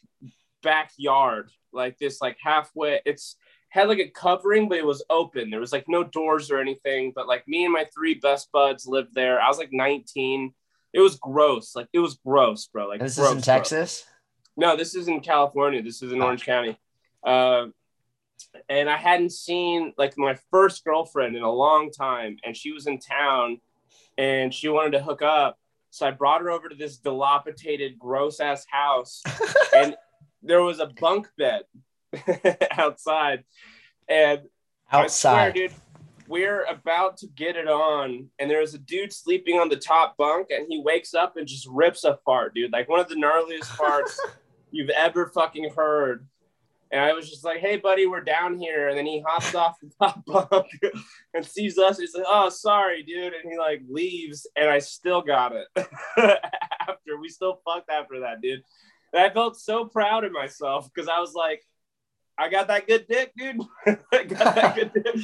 [0.63, 3.37] backyard like this like halfway it's
[3.77, 7.13] had like a covering but it was open there was like no doors or anything
[7.15, 10.53] but like me and my three best buds lived there i was like 19
[10.93, 13.43] it was gross like it was gross bro like this gross, is in bro.
[13.43, 14.05] Texas.
[14.57, 15.83] No, this is in California.
[15.83, 16.79] This is in Orange County.
[17.25, 17.67] Uh,
[18.69, 22.87] and I hadn't seen like my first girlfriend in a long time, and she was
[22.87, 23.61] in town,
[24.17, 25.59] and she wanted to hook up.
[25.91, 29.23] So I brought her over to this dilapidated, gross ass house,
[29.77, 29.97] and
[30.43, 31.63] there was a bunk bed
[32.73, 33.45] outside,
[34.09, 34.41] and
[34.91, 35.55] I swear, Outside.
[35.55, 35.73] dude,
[36.29, 40.49] we're about to get it on, and there's a dude sleeping on the top bunk,
[40.51, 42.73] and he wakes up and just rips a fart, dude.
[42.73, 44.17] Like one of the gnarliest farts
[44.71, 46.27] you've ever fucking heard.
[46.93, 48.89] And I was just like, hey, buddy, we're down here.
[48.89, 50.67] And then he hops off the top bunk
[51.35, 51.99] and sees us.
[51.99, 53.33] He's like, oh, sorry, dude.
[53.35, 55.67] And he like leaves, and I still got it
[56.17, 57.19] after.
[57.21, 58.63] We still fucked after that, dude.
[59.13, 61.63] And I felt so proud of myself because I was like,
[62.39, 63.61] I got that good dick, dude.
[63.87, 65.17] I got that good dick.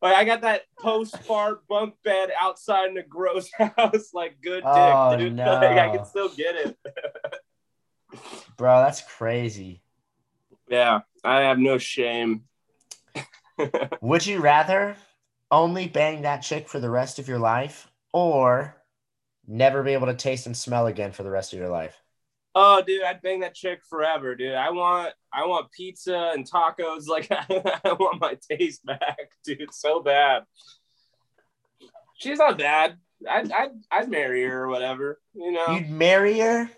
[0.00, 4.64] Like I got that post bunk bed outside in the gross house, like good dick,
[4.66, 5.34] Oh, dude.
[5.34, 5.44] no.
[5.54, 6.76] Like, I can still get it.
[8.56, 9.82] Bro, that's crazy.
[10.68, 12.42] yeah, I have no shame.
[14.00, 14.96] Would you rather
[15.52, 18.76] only bang that chick for the rest of your life or
[19.46, 22.01] never be able to taste and smell again for the rest of your life?
[22.54, 24.52] Oh, dude, I'd bang that chick forever, dude.
[24.54, 27.04] I want, I want pizza and tacos.
[27.08, 30.42] Like, I want my taste back, dude, so bad.
[32.18, 32.98] She's not bad.
[33.28, 35.66] I'd, I'd, I'd marry her or whatever, you know.
[35.70, 36.70] You'd marry her?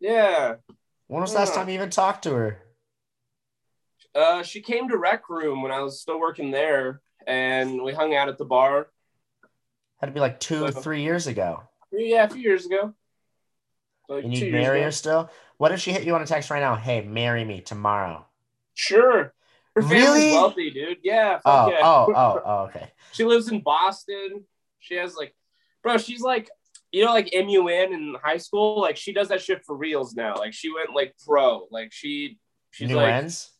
[0.00, 0.56] yeah.
[1.06, 2.58] When was the last time you even talked to her?
[4.14, 8.14] Uh, she came to Rec Room when I was still working there, and we hung
[8.14, 8.88] out at the bar.
[10.00, 11.62] Had to be like two or So- three years ago.
[11.92, 12.94] Yeah, a few years ago.
[14.08, 14.84] Like And you'd marry ago.
[14.86, 15.30] her still?
[15.56, 16.74] What if she hit you on a text right now?
[16.76, 18.26] Hey, marry me tomorrow.
[18.74, 19.32] Sure.
[19.74, 20.32] Her family's Really?
[20.32, 20.98] wealthy, dude.
[21.02, 21.40] Yeah.
[21.44, 21.78] Oh, yeah.
[21.82, 22.90] oh, oh, oh, okay.
[23.12, 24.44] She lives in Boston.
[24.80, 25.34] She has like,
[25.82, 26.50] bro, she's like,
[26.92, 28.80] you know, like MUN in high school.
[28.80, 30.34] Like she does that shit for reals now.
[30.36, 31.66] Like she went like pro.
[31.70, 32.38] Like she,
[32.70, 33.50] she's New like ends?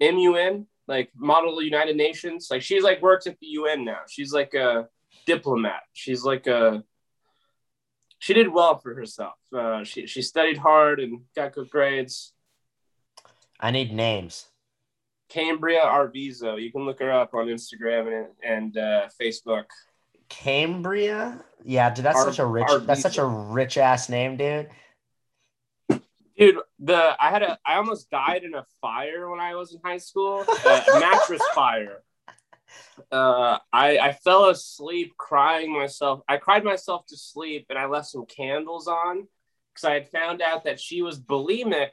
[0.00, 2.48] MUN, like Model United Nations.
[2.50, 4.00] Like she's like works at the UN now.
[4.08, 4.88] She's like a
[5.26, 5.82] diplomat.
[5.92, 6.82] She's like a.
[8.22, 9.34] She did well for herself.
[9.52, 12.32] Uh, she she studied hard and got good grades.
[13.58, 14.46] I need names.
[15.28, 16.62] Cambria Arvizo.
[16.62, 19.64] You can look her up on Instagram and and uh, Facebook.
[20.28, 21.44] Cambria?
[21.64, 22.86] Yeah, dude, that's Ar- such a rich Arvizo.
[22.86, 24.68] that's such a rich ass name, dude.
[26.38, 29.80] Dude, the I had a I almost died in a fire when I was in
[29.84, 30.42] high school.
[30.42, 32.04] A mattress fire.
[33.10, 36.20] Uh, I I fell asleep crying myself.
[36.28, 39.26] I cried myself to sleep, and I left some candles on
[39.72, 41.90] because I had found out that she was bulimic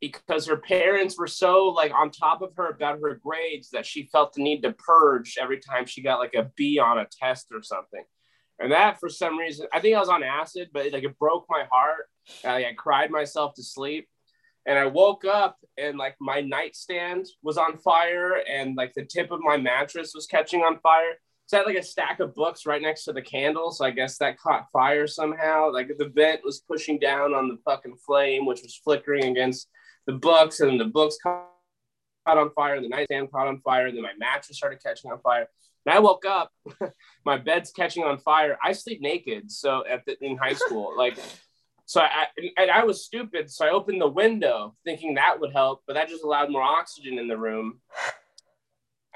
[0.00, 4.08] because her parents were so like on top of her about her grades that she
[4.12, 7.48] felt the need to purge every time she got like a B on a test
[7.52, 8.04] or something.
[8.60, 11.46] And that for some reason, I think I was on acid, but like it broke
[11.48, 12.06] my heart.
[12.44, 14.08] I, I cried myself to sleep.
[14.68, 19.30] And I woke up and like my nightstand was on fire and like the tip
[19.30, 21.14] of my mattress was catching on fire.
[21.46, 23.70] So I had like a stack of books right next to the candle.
[23.70, 25.72] So I guess that caught fire somehow.
[25.72, 29.68] Like the vent was pushing down on the fucking flame, which was flickering against
[30.06, 31.48] the books, and the books caught
[32.26, 35.20] on fire, and the nightstand caught on fire, and then my mattress started catching on
[35.20, 35.46] fire.
[35.86, 36.52] And I woke up,
[37.24, 38.58] my bed's catching on fire.
[38.62, 39.50] I sleep naked.
[39.50, 41.18] So at the, in high school, like,
[41.88, 42.26] so I
[42.58, 43.50] and I was stupid.
[43.50, 47.18] So I opened the window thinking that would help, but that just allowed more oxygen
[47.18, 47.80] in the room.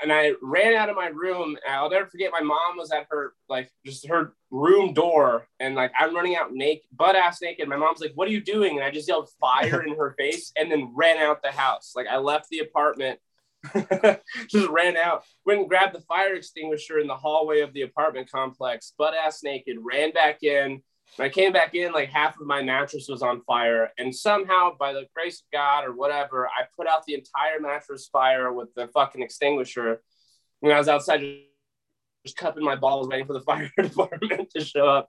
[0.02, 1.58] And I ran out of my room.
[1.68, 2.32] I'll never forget.
[2.32, 6.54] My mom was at her like just her room door, and like I'm running out
[6.54, 7.68] naked, butt ass naked.
[7.68, 10.50] My mom's like, "What are you doing?" And I just yelled fire in her face,
[10.56, 11.92] and then ran out the house.
[11.94, 13.18] Like I left the apartment
[14.48, 18.32] just ran out, went and grabbed the fire extinguisher in the hallway of the apartment
[18.32, 20.82] complex, butt ass naked, ran back in.
[21.16, 23.90] When I came back in, like half of my mattress was on fire.
[23.98, 28.08] And somehow, by the grace of God or whatever, I put out the entire mattress
[28.10, 30.00] fire with the fucking extinguisher.
[30.60, 31.20] When I was outside,
[32.24, 35.08] just cupping my balls, waiting for the fire department to show up.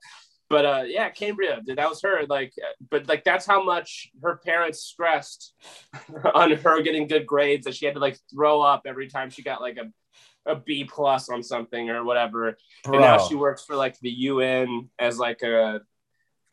[0.49, 2.25] But uh, yeah, Cambria, dude, that was her.
[2.27, 2.53] Like,
[2.91, 5.53] but like that's how much her parents stressed
[6.35, 9.41] on her getting good grades that she had to like throw up every time she
[9.41, 12.57] got like a, a B plus on something or whatever.
[12.83, 12.93] Bro.
[12.93, 15.81] And now she works for like the UN as like a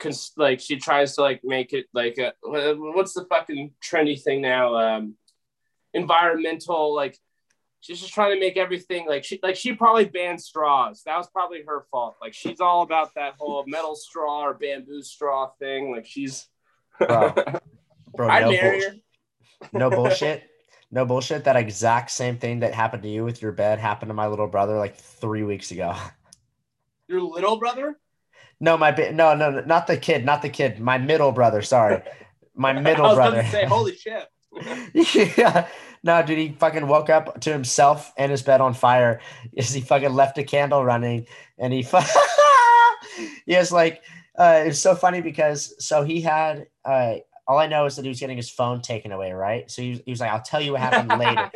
[0.00, 4.40] cons- like she tries to like make it like a what's the fucking trendy thing
[4.40, 4.74] now?
[4.74, 5.14] Um
[5.94, 7.18] environmental like
[7.80, 11.02] she's just trying to make everything like she like she probably banned straws.
[11.04, 12.16] That was probably her fault.
[12.20, 15.92] Like she's all about that whole metal straw or bamboo straw thing.
[15.92, 16.48] Like she's
[16.98, 17.34] Bro.
[18.14, 18.90] Bro, I'd no, marry bull-
[19.72, 19.78] her.
[19.78, 20.42] no bullshit.
[20.90, 21.44] No bullshit.
[21.44, 24.48] That exact same thing that happened to you with your bed happened to my little
[24.48, 25.94] brother like three weeks ago.
[27.08, 27.98] Your little brother?
[28.60, 30.80] No, my no, no, no, not the kid, not the kid.
[30.80, 31.62] My middle brother.
[31.62, 32.02] Sorry,
[32.54, 33.42] my I middle brother.
[33.44, 34.26] say, holy shit.
[35.38, 35.68] yeah.
[36.02, 39.20] No, dude, he fucking woke up to himself and his bed on fire.
[39.52, 41.26] Is he fucking left a candle running
[41.58, 41.98] and he fu-
[43.46, 44.02] he was like
[44.38, 48.08] uh it's so funny because so he had uh all I know is that he
[48.08, 49.68] was getting his phone taken away, right?
[49.70, 51.50] So he was, he was like, I'll tell you what happened later.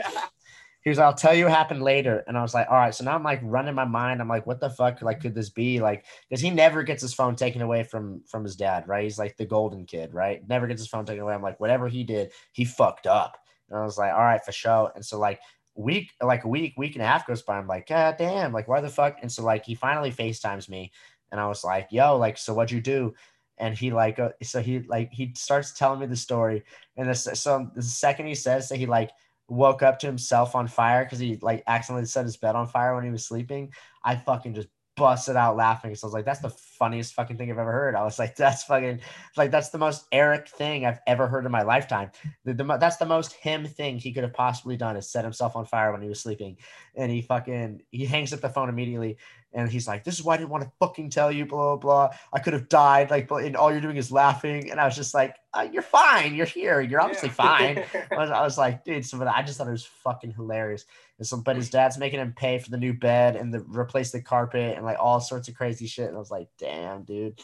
[0.85, 2.23] He was, I'll tell you what happened later.
[2.29, 2.94] And I was like, all right.
[2.94, 4.20] So now I'm like running my mind.
[4.20, 5.01] I'm like, what the fuck?
[5.01, 8.44] Like, could this be like, because he never gets his phone taken away from from
[8.44, 9.03] his dad, right?
[9.03, 10.47] He's like the golden kid, right?
[10.47, 11.33] Never gets his phone taken away.
[11.33, 13.38] I'm like, whatever he did, he fucked up.
[13.70, 14.92] And I was like, all right, for sure.
[14.94, 15.40] And so like
[15.75, 17.57] week, like a week, week and a half goes by.
[17.57, 19.16] I'm like, God damn, like why the fuck?
[19.23, 20.92] And so like he finally FaceTimes me,
[21.33, 23.14] and I was like, yo, like, so what'd you do?
[23.57, 26.64] And he like, uh, so he like he starts telling me the story,
[26.99, 29.11] and this so the second he says that he like
[29.49, 32.95] woke up to himself on fire because he like accidentally set his bed on fire
[32.95, 35.95] when he was sleeping, I fucking just busted out laughing.
[35.95, 37.95] So I was like, that's the funniest fucking thing I've ever heard.
[37.95, 39.01] I was like, that's fucking
[39.37, 42.11] like that's the most Eric thing I've ever heard in my lifetime.
[42.45, 45.57] The, the, that's the most him thing he could have possibly done is set himself
[45.57, 46.59] on fire when he was sleeping.
[46.95, 49.19] And he fucking he hangs up the phone immediately
[49.55, 52.09] and he's like, This is why I didn't want to fucking tell you, blah blah.
[52.09, 52.17] blah.
[52.33, 54.71] I could have died, like, but and all you're doing is laughing.
[54.71, 56.35] And I was just like, uh, You're fine.
[56.35, 56.81] You're here.
[56.81, 57.35] You're obviously yeah.
[57.35, 57.85] fine.
[58.11, 60.85] I was, I was, like, dude, so I just thought it was fucking hilarious.
[61.19, 64.11] And so, but his dad's making him pay for the new bed and the replace
[64.11, 66.09] the carpet and like all sorts of crazy shit.
[66.09, 67.38] And I was like, damn, dude.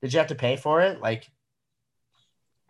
[0.00, 1.00] Did you have to pay for it?
[1.00, 1.28] Like,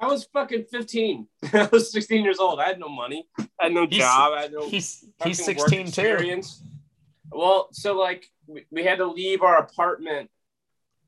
[0.01, 1.27] I was fucking 15.
[1.53, 2.61] I was 16 years old.
[2.61, 3.27] I had no money.
[3.39, 4.33] I had no he's, job.
[4.37, 6.43] I had no he's he's 16 too.
[7.31, 10.31] Well, so like we, we had to leave our apartment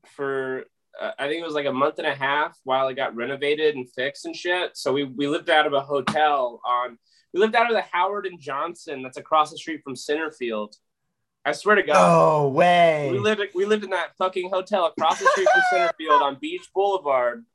[0.05, 0.65] for
[0.99, 3.75] uh, I think it was like a month and a half while it got renovated
[3.75, 4.77] and fixed and shit.
[4.77, 6.97] So we we lived out of a hotel on
[7.33, 10.75] we lived out of the Howard and Johnson that's across the street from Centerfield.
[11.43, 11.95] I swear to God.
[11.97, 13.09] Oh way.
[13.11, 16.67] We lived we lived in that fucking hotel across the street from Centerfield on Beach
[16.73, 17.45] Boulevard.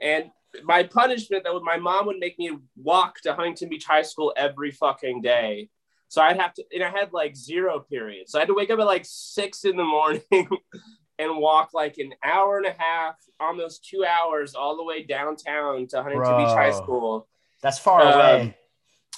[0.00, 0.30] And
[0.62, 4.32] my punishment that would my mom would make me walk to Huntington Beach High School
[4.36, 5.68] every fucking day.
[6.14, 8.30] So I'd have to and I had like zero periods.
[8.30, 10.22] So I had to wake up at like six in the morning
[11.18, 15.88] and walk like an hour and a half, almost two hours all the way downtown
[15.88, 17.26] to Huntington Bro, Beach High School.
[17.62, 18.56] That's far um, away.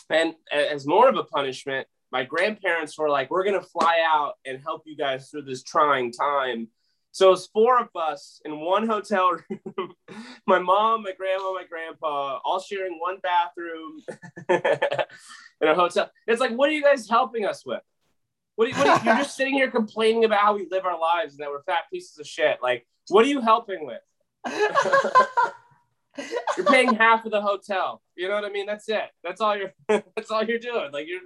[0.09, 4.59] And as more of a punishment, my grandparents were like, "We're gonna fly out and
[4.63, 6.69] help you guys through this trying time."
[7.17, 9.95] So it's four of us in one hotel room.
[10.47, 14.03] my mom, my grandma, my grandpa, all sharing one bathroom
[15.63, 16.11] in a hotel.
[16.27, 17.81] It's like, what are you guys helping us with?
[18.57, 21.33] What, you, what you, you're just sitting here complaining about how we live our lives
[21.33, 22.59] and that we're fat pieces of shit.
[22.63, 24.03] Like, what are you helping with?
[26.59, 28.03] you're paying half of the hotel.
[28.15, 28.67] You know what I mean?
[28.67, 29.09] That's it.
[29.25, 29.73] That's all you're.
[29.89, 30.93] that's all you're doing.
[30.93, 31.23] Like you're.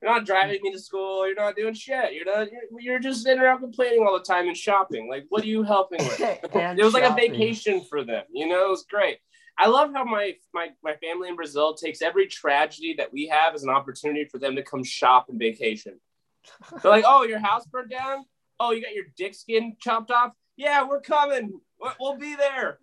[0.00, 1.26] You're not driving me to school.
[1.26, 2.14] You're not doing shit.
[2.14, 2.48] You're not.
[2.50, 5.08] You're, you're just sitting around complaining all the time and shopping.
[5.08, 6.20] Like, what are you helping with?
[6.20, 8.24] it was like a vacation for them.
[8.32, 9.18] You know, it was great.
[9.58, 13.54] I love how my my my family in Brazil takes every tragedy that we have
[13.54, 16.00] as an opportunity for them to come shop and vacation.
[16.82, 18.24] They're like, "Oh, your house burned down.
[18.58, 20.32] Oh, you got your dick skin chopped off.
[20.56, 21.60] Yeah, we're coming.
[21.98, 22.78] We'll be there."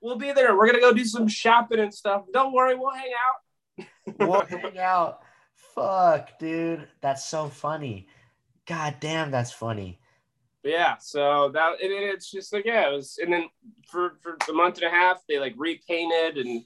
[0.00, 0.56] we'll be there.
[0.56, 2.24] We're gonna go do some shopping and stuff.
[2.32, 3.86] Don't worry, we'll hang out.
[4.18, 5.20] we'll hang out.
[5.78, 8.08] Fuck, dude, that's so funny.
[8.66, 9.98] God damn, that's funny.
[10.64, 13.48] Yeah, so that it's just like yeah, it was, and then
[13.88, 16.64] for for a month and a half they like repainted and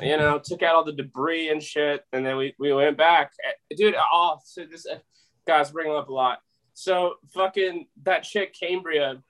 [0.00, 3.32] you know took out all the debris and shit, and then we we went back,
[3.44, 3.94] eh, dude.
[4.12, 4.98] Oh, so this uh,
[5.46, 6.40] guys bringing up a lot.
[6.74, 9.22] So fucking that chick Cambria,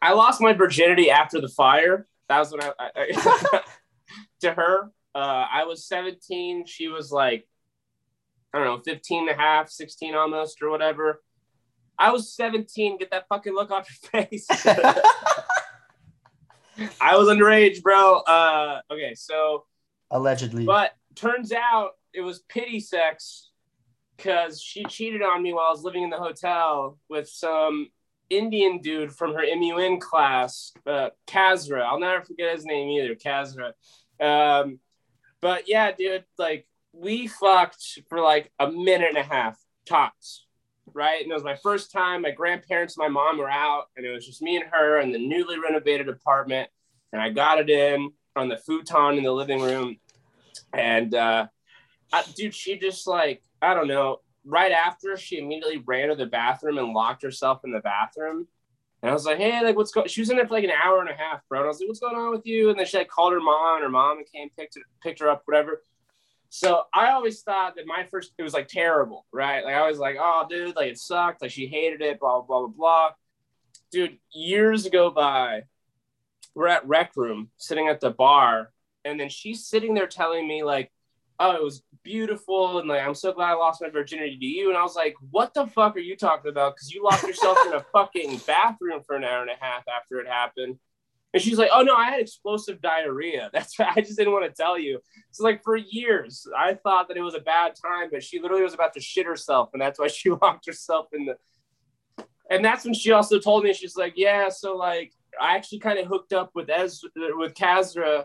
[0.00, 3.62] I lost my virginity after the fire that was when I, I
[4.40, 4.90] to her.
[5.14, 6.66] Uh, I was 17.
[6.66, 7.46] She was like,
[8.52, 11.22] I don't know, 15 and a half, 16 almost, or whatever.
[11.98, 12.98] I was 17.
[12.98, 14.46] Get that fucking look off your face.
[17.00, 18.18] I was underage, bro.
[18.20, 19.64] Uh, okay, so
[20.10, 23.50] allegedly, but turns out it was pity sex
[24.16, 27.88] because she cheated on me while I was living in the hotel with some
[28.30, 31.82] Indian dude from her MUN class, uh, Kazra.
[31.82, 33.72] I'll never forget his name either, Kazra.
[34.20, 34.78] Um,
[35.40, 36.67] but yeah, dude, like
[36.98, 40.46] we fucked for like a minute and a half tops,
[40.92, 41.22] right?
[41.22, 42.22] And it was my first time.
[42.22, 45.12] My grandparents and my mom were out, and it was just me and her in
[45.12, 46.68] the newly renovated apartment.
[47.12, 49.96] And I got it in on the futon in the living room.
[50.72, 51.46] And uh,
[52.12, 56.26] I, dude, she just like, I don't know, right after she immediately ran to the
[56.26, 58.46] bathroom and locked herself in the bathroom.
[59.02, 60.70] And I was like, hey, like, what's going She was in there for like an
[60.70, 61.60] hour and a half, bro.
[61.60, 62.70] And I was like, what's going on with you?
[62.70, 65.42] And then she like called her mom, and her mom came, picked, picked her up,
[65.44, 65.82] whatever.
[66.50, 69.64] So I always thought that my first, it was like terrible, right?
[69.64, 71.42] Like I was like, oh, dude, like it sucked.
[71.42, 73.10] Like she hated it, blah, blah, blah, blah, blah.
[73.90, 75.62] Dude, years go by.
[76.54, 78.70] We're at Rec Room sitting at the bar.
[79.04, 80.90] And then she's sitting there telling me, like,
[81.38, 84.68] oh, it was beautiful and like I'm so glad I lost my virginity to you.
[84.68, 86.74] And I was like, what the fuck are you talking about?
[86.74, 90.20] Because you locked yourself in a fucking bathroom for an hour and a half after
[90.20, 90.78] it happened.
[91.34, 93.50] And she's like, oh no, I had explosive diarrhea.
[93.52, 95.00] That's why I just didn't want to tell you.
[95.30, 98.62] So like for years, I thought that it was a bad time, but she literally
[98.62, 101.36] was about to shit herself, and that's why she locked herself in the.
[102.50, 105.98] And that's when she also told me she's like, yeah, so like I actually kind
[105.98, 108.24] of hooked up with Ez with Kazra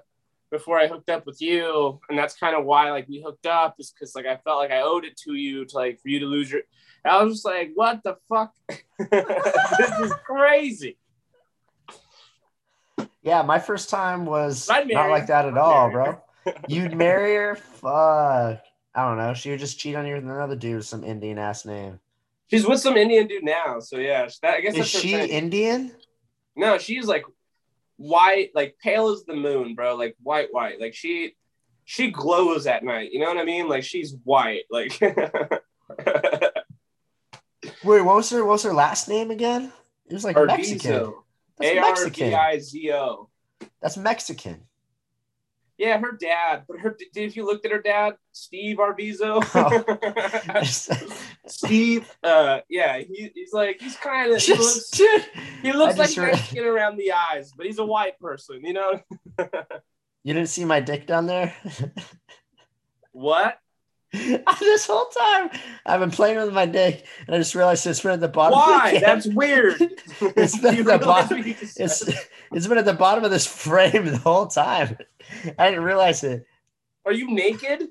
[0.50, 3.76] before I hooked up with you, and that's kind of why like we hooked up
[3.80, 6.20] is because like I felt like I owed it to you to like for you
[6.20, 6.62] to lose your.
[7.04, 8.54] I was just like, what the fuck?
[9.12, 10.98] this is crazy.
[13.24, 16.22] Yeah, my first time was not like that at all, bro.
[16.68, 17.56] You'd marry her?
[17.56, 18.62] Fuck.
[18.96, 19.34] I don't know.
[19.34, 22.00] She would just cheat on you with another dude with some Indian ass name.
[22.50, 24.28] She's with some Indian dude now, so yeah.
[24.42, 25.30] That, I guess Is she thing.
[25.30, 25.92] Indian?
[26.56, 27.24] No, she's like
[27.98, 29.96] white, like pale as the moon, bro.
[29.96, 30.80] Like white, white.
[30.80, 31.36] Like she,
[31.86, 33.12] she glows at night.
[33.12, 33.68] You know what I mean?
[33.68, 34.64] Like she's white.
[34.70, 35.16] Like Wait,
[37.84, 39.72] what was her what was her last name again?
[40.08, 41.14] It was like Mexican.
[41.60, 42.30] That's Mexican.
[42.30, 43.30] V I Z O.
[43.82, 44.64] That's Mexican.
[45.78, 46.64] Yeah, her dad.
[46.68, 49.44] But her, did if you looked at her dad, Steve Arvizo.
[51.48, 52.16] Steve.
[52.24, 54.92] Uh, yeah, he, he's like he's kind of he looks
[55.62, 58.62] he looks like re- Mexican around the eyes, but he's a white person.
[58.64, 59.00] You know
[60.24, 61.56] you didn't see my dick down there?
[63.12, 63.58] what?
[64.60, 65.50] this whole time
[65.88, 68.60] I've been playing with my dick and I just realized it's been at the bottom
[68.60, 68.90] Why?
[68.90, 69.82] of the That's weird.
[70.22, 71.40] It's been at the bottom.
[71.40, 72.04] what you just It's
[72.52, 74.98] it's been at the bottom of this frame the whole time.
[75.58, 76.46] I didn't realize it.
[77.06, 77.90] Are you naked?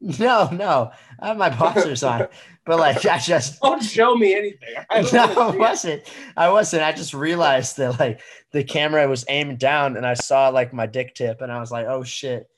[0.00, 0.92] No, no.
[1.18, 2.28] I have my boxers on.
[2.64, 4.74] But like I just Don't show me anything.
[4.88, 6.04] I no, I wasn't.
[6.36, 6.84] I wasn't.
[6.84, 8.20] I just realized that like
[8.52, 11.72] the camera was aimed down and I saw like my dick tip and I was
[11.72, 12.48] like, oh shit.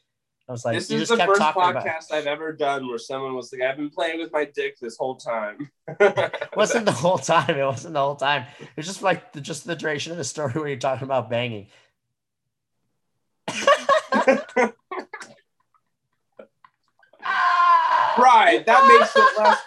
[0.48, 3.62] I was like, This is the first podcast I've ever done where someone was like,
[3.62, 7.56] "I've been playing with my dick this whole time." it wasn't the whole time.
[7.56, 8.46] It wasn't the whole time.
[8.58, 11.30] It was just like the, just the duration of the story where you're talking about
[11.30, 11.68] banging.
[18.18, 19.60] right, that makes it less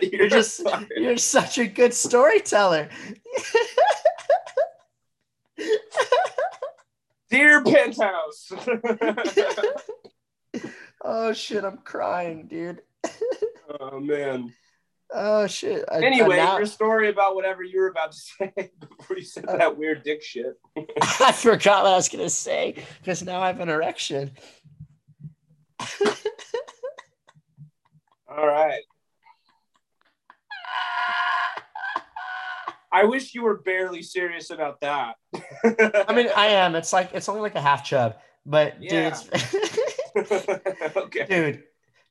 [0.00, 0.12] weird.
[0.12, 0.62] You're just
[0.96, 2.88] you're such a good storyteller.
[7.30, 8.52] Dear penthouse.
[11.04, 12.82] oh shit, I'm crying, dude.
[13.80, 14.52] oh man.
[15.12, 15.84] Oh shit.
[15.90, 19.46] I- Anyway, now- your story about whatever you were about to say before you said
[19.46, 20.58] uh, that weird dick shit.
[21.20, 24.32] I forgot what I was gonna say because now I have an erection.
[28.28, 28.82] All right.
[32.92, 35.16] I wish you were barely serious about that.
[36.08, 36.74] I mean, I am.
[36.74, 39.14] It's like it's only like a half chub, but dude, Yeah.
[39.14, 39.28] it's
[40.96, 41.24] okay.
[41.26, 41.62] dude.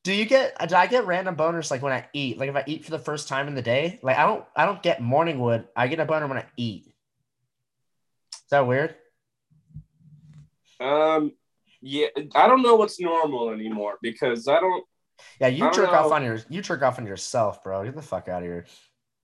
[0.04, 0.56] Do you get?
[0.70, 2.38] Do I get random boners like when I eat?
[2.38, 4.46] Like if I eat for the first time in the day, like I don't.
[4.56, 5.68] I don't get morning wood.
[5.76, 6.86] I get a boner when I eat.
[8.34, 8.96] Is that weird?
[10.80, 11.34] Um,
[11.82, 14.86] yeah, I don't know what's normal anymore because I don't.
[15.42, 16.40] Yeah, you I jerk off on your.
[16.50, 17.84] You jerk off on yourself, bro.
[17.84, 18.66] Get the fuck out of here.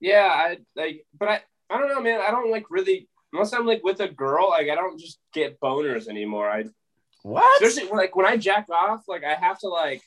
[0.06, 2.22] Yeah, I like, but I, I don't know, man.
[2.22, 4.50] I don't like really unless I'm like with a girl.
[4.52, 6.48] Like, I don't just get boners anymore.
[6.48, 6.66] I
[7.24, 7.64] What?
[7.64, 10.04] especially like when I jack off, like I have to like,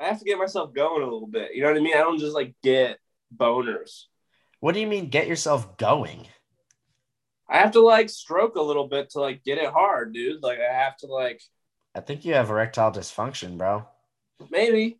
[0.00, 1.54] I have to get myself going a little bit.
[1.54, 1.94] You know what I mean?
[1.94, 2.98] I don't just like get
[3.36, 4.04] boners.
[4.60, 5.10] What do you mean?
[5.10, 6.26] Get yourself going?
[7.50, 10.42] I have to like stroke a little bit to like get it hard, dude.
[10.42, 11.42] Like I have to like
[11.94, 13.86] I think you have erectile dysfunction, bro.
[14.50, 14.98] maybe.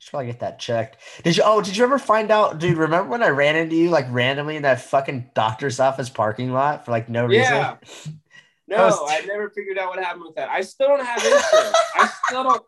[0.00, 0.96] Should probably get that checked.
[1.22, 1.42] Did you?
[1.44, 2.78] Oh, did you ever find out, dude?
[2.78, 6.86] Remember when I ran into you like randomly in that fucking doctor's office parking lot
[6.86, 7.52] for like no reason?
[7.54, 7.76] Yeah.
[8.66, 10.48] No, was- I never figured out what happened with that.
[10.48, 11.76] I still don't have insurance.
[11.96, 12.62] I still don't.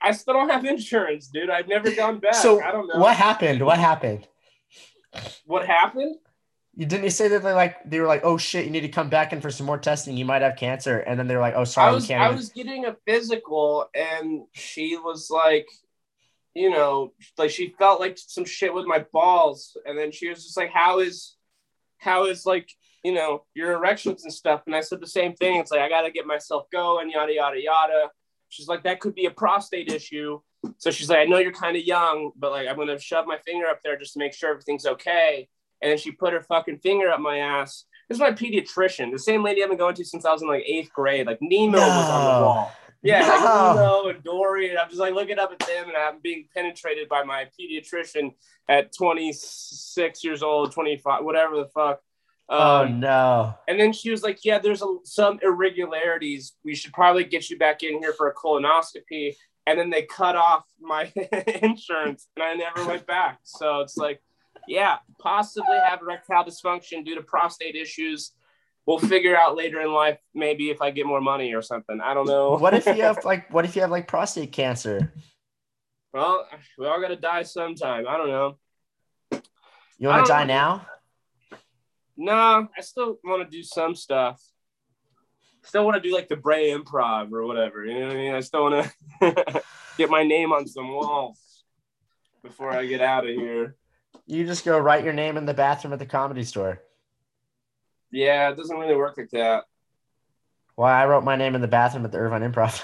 [0.00, 1.50] I still don't have insurance, dude.
[1.50, 2.36] I've never gone back.
[2.36, 3.62] So I don't know what happened?
[3.66, 4.28] What happened?
[5.46, 6.16] what happened.
[6.76, 8.88] You didn't you say that they like they were like, oh shit, you need to
[8.88, 10.16] come back in for some more testing.
[10.16, 12.22] You might have cancer, and then they're like, oh I sorry, was we can't.
[12.22, 15.66] I was getting a physical, and she was like,
[16.54, 20.44] you know, like she felt like some shit with my balls, and then she was
[20.44, 21.36] just like, how is,
[21.98, 22.70] how is like,
[23.04, 25.60] you know, your erections and stuff, and I said the same thing.
[25.60, 28.10] It's like I got to get myself going, yada yada yada.
[28.48, 30.40] She's like, that could be a prostate issue.
[30.78, 33.38] So she's like, I know you're kind of young, but like I'm gonna shove my
[33.38, 35.48] finger up there just to make sure everything's okay.
[35.80, 37.84] And then she put her fucking finger up my ass.
[38.08, 40.48] This is my pediatrician, the same lady I've been going to since I was in
[40.48, 41.26] like eighth grade.
[41.26, 42.72] Like Nemo was on the wall.
[43.02, 43.40] Yeah, like
[43.76, 44.08] No.
[44.08, 47.22] And Dory, and I'm just like looking up at them, and I'm being penetrated by
[47.22, 48.32] my pediatrician
[48.68, 52.00] at 26 years old, 25, whatever the fuck.
[52.48, 53.54] oh Um, no.
[53.68, 56.54] and then she was like, "Yeah, there's a, some irregularities.
[56.64, 59.34] We should probably get you back in here for a colonoscopy."
[59.66, 61.12] And then they cut off my
[61.62, 63.40] insurance, and I never went back.
[63.42, 64.22] So it's like,
[64.66, 68.32] yeah, possibly have erectile dysfunction due to prostate issues.
[68.88, 72.00] We'll figure out later in life, maybe if I get more money or something.
[72.00, 72.52] I don't know.
[72.58, 75.12] What if you have like what if you have like prostate cancer?
[76.14, 78.08] Well, we all gotta die sometime.
[78.08, 78.56] I don't know.
[79.98, 80.54] You want to die know.
[80.54, 80.86] now?
[82.16, 84.40] No, I still want to do some stuff.
[85.64, 87.84] Still want to do like the Brea Improv or whatever.
[87.84, 88.34] You know what I mean?
[88.34, 89.62] I still want to
[89.98, 91.62] get my name on some walls
[92.42, 93.76] before I get out of here.
[94.24, 96.80] You just go write your name in the bathroom at the comedy store.
[98.10, 99.64] Yeah, it doesn't really work like that.
[100.76, 102.82] Why I wrote my name in the bathroom at the Irvine Improv.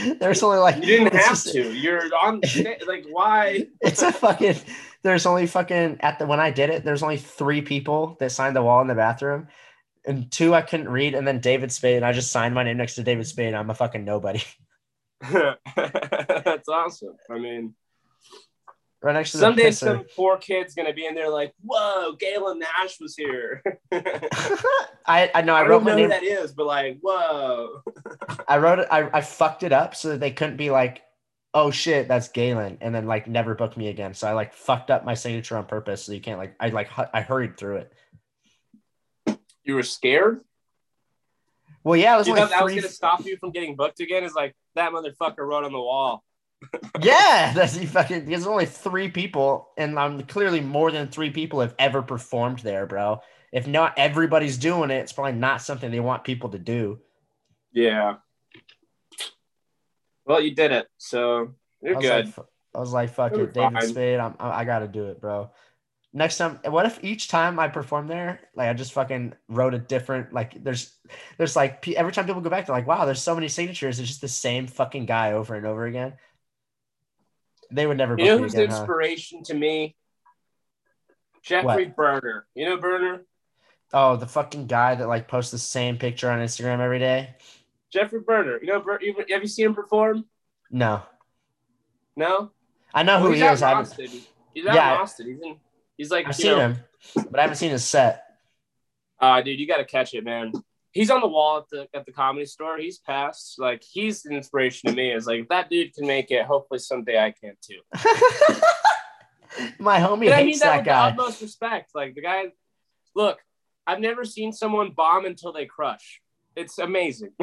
[0.20, 1.72] There's only like You didn't have just- to.
[1.72, 2.40] You're on
[2.86, 3.66] like why?
[3.80, 4.56] It's a fucking.
[5.02, 6.84] There's only fucking at the when I did it.
[6.84, 9.48] There's only three people that signed the wall in the bathroom,
[10.04, 11.96] and two I couldn't read, and then David Spade.
[11.96, 13.54] And I just signed my name next to David Spade.
[13.54, 14.42] I'm a fucking nobody.
[15.30, 17.16] That's awesome.
[17.30, 17.74] I mean,
[19.00, 22.58] Right next to the someday some poor kid's gonna be in there like, "Whoa, Galen
[22.58, 23.62] Nash was here."
[25.06, 26.08] I I know I I don't wrote know my who name.
[26.08, 27.82] that is, but like, whoa.
[28.48, 28.88] I wrote it.
[28.90, 31.02] I, I fucked it up so that they couldn't be like,
[31.54, 34.14] oh shit, that's Galen, and then like never book me again.
[34.14, 36.90] So I like fucked up my signature on purpose so you can't like I like
[37.14, 37.92] I hurried through it.
[39.62, 40.40] You were scared?
[41.84, 44.00] Well, yeah, it was You only thought that was gonna stop you from getting booked
[44.00, 44.24] again?
[44.24, 46.24] Is like that motherfucker wrote on the wall.
[47.00, 48.26] yeah, that's you fucking.
[48.26, 52.86] There's only three people, and I'm clearly more than three people have ever performed there,
[52.86, 53.20] bro.
[53.52, 56.98] If not everybody's doing it, it's probably not something they want people to do.
[57.72, 58.16] Yeah.
[60.26, 62.26] Well, you did it, so you're was good.
[62.26, 63.82] like, I was like, fuck You're it, David.
[63.84, 64.20] Spade.
[64.20, 65.50] I'm, I I gotta do it, bro.
[66.12, 69.78] Next time, what if each time I perform there, like I just fucking wrote a
[69.78, 70.94] different, like there's,
[71.36, 74.00] there's like every time people go back, they're like, wow, there's so many signatures.
[74.00, 76.14] It's just the same fucking guy over and over again.
[77.70, 78.16] They would never.
[78.18, 78.80] you know who's the again, huh?
[78.82, 79.94] inspiration to me?
[81.42, 82.46] Jeffrey Burner.
[82.54, 83.22] You know Burner?
[83.92, 87.34] Oh, the fucking guy that like posts the same picture on Instagram every day.
[87.92, 88.58] Jeffrey Burner.
[88.60, 89.00] You know, Bur-
[89.30, 90.24] have you seen him perform?
[90.70, 91.02] No,
[92.16, 92.50] No.
[92.92, 93.62] I know who Well, he he's out is.
[93.62, 94.20] I haven't, Austin.
[94.54, 94.94] He's out Yeah.
[94.94, 95.26] in Austin.
[95.26, 95.56] He's in.
[95.96, 96.76] He's like, I've you seen know, him,
[97.30, 98.24] but I haven't seen his set.
[99.20, 100.52] Uh, dude, you got to catch it, man.
[100.92, 102.78] He's on the wall at the at the comedy store.
[102.78, 103.58] He's passed.
[103.58, 105.12] Like he's an inspiration to me.
[105.12, 106.44] Is like if that dude can make it.
[106.46, 107.80] Hopefully someday I can too.
[109.78, 111.08] My homie But I mean hates that that with the guy.
[111.08, 111.90] utmost respect.
[111.94, 112.44] Like the guy,
[113.14, 113.38] look,
[113.86, 116.20] I've never seen someone bomb until they crush.
[116.56, 117.32] It's amazing.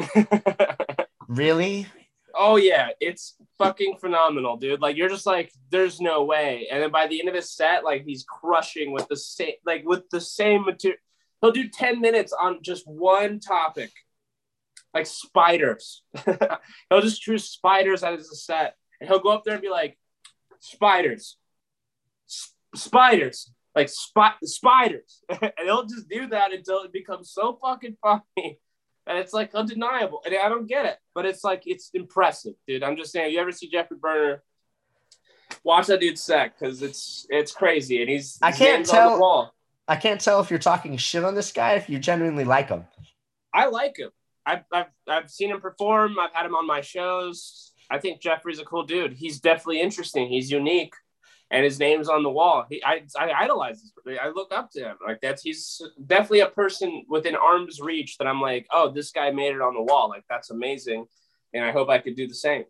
[1.28, 1.86] Really?
[2.38, 4.80] oh yeah, it's fucking phenomenal, dude.
[4.80, 6.68] Like you're just like, there's no way.
[6.70, 9.84] And then by the end of his set, like he's crushing with the same, like
[9.84, 10.98] with the same material.
[11.40, 13.90] He'll do ten minutes on just one topic,
[14.94, 16.02] like spiders.
[16.24, 19.98] he'll just choose spiders as a set, and he'll go up there and be like,
[20.60, 21.36] spiders,
[22.28, 27.96] S- spiders, like spi- spiders, and he'll just do that until it becomes so fucking
[28.02, 28.60] funny.
[29.08, 30.20] And it's like undeniable.
[30.26, 32.82] And I don't get it, but it's like it's impressive, dude.
[32.82, 34.42] I'm just saying, you ever see Jeffrey Burner?
[35.62, 39.54] Watch that dude's set because it's it's crazy, and he's I can't tell- the wall.
[39.88, 42.84] I can't tell if you're talking shit on this guy if you genuinely like him.
[43.52, 44.10] I like him.
[44.44, 46.18] I've, I've I've seen him perform.
[46.18, 47.72] I've had him on my shows.
[47.90, 49.12] I think Jeffrey's a cool dude.
[49.12, 50.28] He's definitely interesting.
[50.28, 50.94] He's unique,
[51.50, 52.64] and his name's on the wall.
[52.68, 53.82] He, I I idolize.
[54.04, 54.18] This.
[54.22, 54.96] I look up to him.
[55.04, 59.30] Like that's he's definitely a person within arm's reach that I'm like, oh, this guy
[59.30, 60.08] made it on the wall.
[60.08, 61.06] Like that's amazing,
[61.52, 62.64] and I hope I could do the same.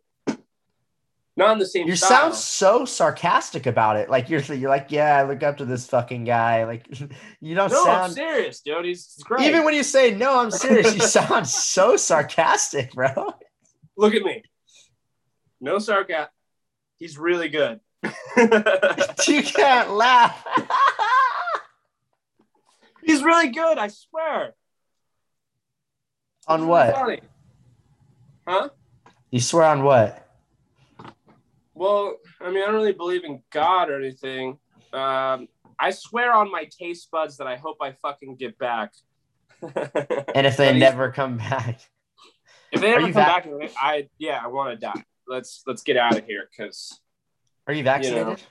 [1.36, 1.86] Not in the same.
[1.86, 2.08] You style.
[2.08, 4.08] sound so sarcastic about it.
[4.08, 6.64] Like you're you're like, yeah, I look up to this fucking guy.
[6.64, 6.86] Like
[7.40, 8.86] you don't No, I'm serious, dude.
[8.86, 9.46] He's, he's great.
[9.46, 13.34] even when you say no, I'm serious, you sound so sarcastic, bro.
[13.98, 14.42] Look at me.
[15.60, 16.28] No sarcasm.
[16.98, 17.80] He's really good.
[19.26, 20.46] You can't laugh.
[23.02, 24.54] He's really good, I swear.
[26.46, 27.02] on He's what?
[27.02, 27.20] really.
[28.46, 28.68] Huh?
[29.30, 30.25] You swear on what?
[31.76, 34.58] Well, I mean, I don't really believe in God or anything.
[34.94, 35.46] Um,
[35.78, 38.92] I swear on my taste buds that I hope I fucking get back.
[39.62, 41.80] And if they never come back,
[42.72, 45.02] if they never come vac- back, I yeah, I want to die.
[45.26, 47.00] Let's let's get out of here, because
[47.66, 48.42] are you vaccinated?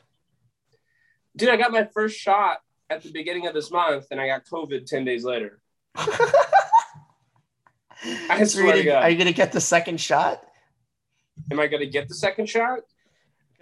[1.36, 2.58] dude, I got my first shot
[2.90, 5.62] at the beginning of this month, and I got COVID ten days later.
[8.30, 9.04] I swear you're to gonna- God.
[9.04, 10.44] Are you gonna get the second shot?
[11.52, 12.80] Am I gonna get the second shot?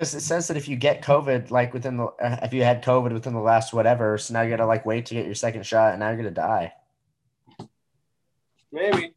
[0.03, 2.83] Because it says that if you get COVID, like within the, uh, if you had
[2.83, 5.65] COVID within the last whatever, so now you gotta like wait to get your second
[5.65, 6.73] shot, and now you're gonna die.
[8.69, 9.13] Maybe.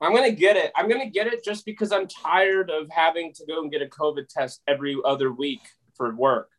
[0.00, 0.72] I'm gonna get it.
[0.74, 3.86] I'm gonna get it just because I'm tired of having to go and get a
[3.86, 5.62] COVID test every other week
[5.94, 6.50] for work.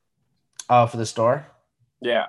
[0.69, 1.45] Oh, for the store?
[1.99, 2.27] Yeah.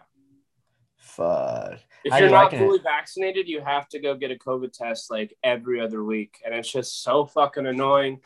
[0.96, 1.78] Fuck.
[2.02, 2.66] If you're you not liking it?
[2.66, 6.52] fully vaccinated, you have to go get a COVID test like every other week, and
[6.52, 8.20] it's just so fucking annoying.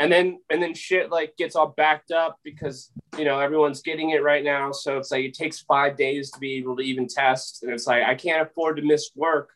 [0.00, 4.10] And then and then shit like gets all backed up because you know everyone's getting
[4.10, 7.08] it right now, so it's like it takes five days to be able to even
[7.08, 9.50] test, and it's like I can't afford to miss work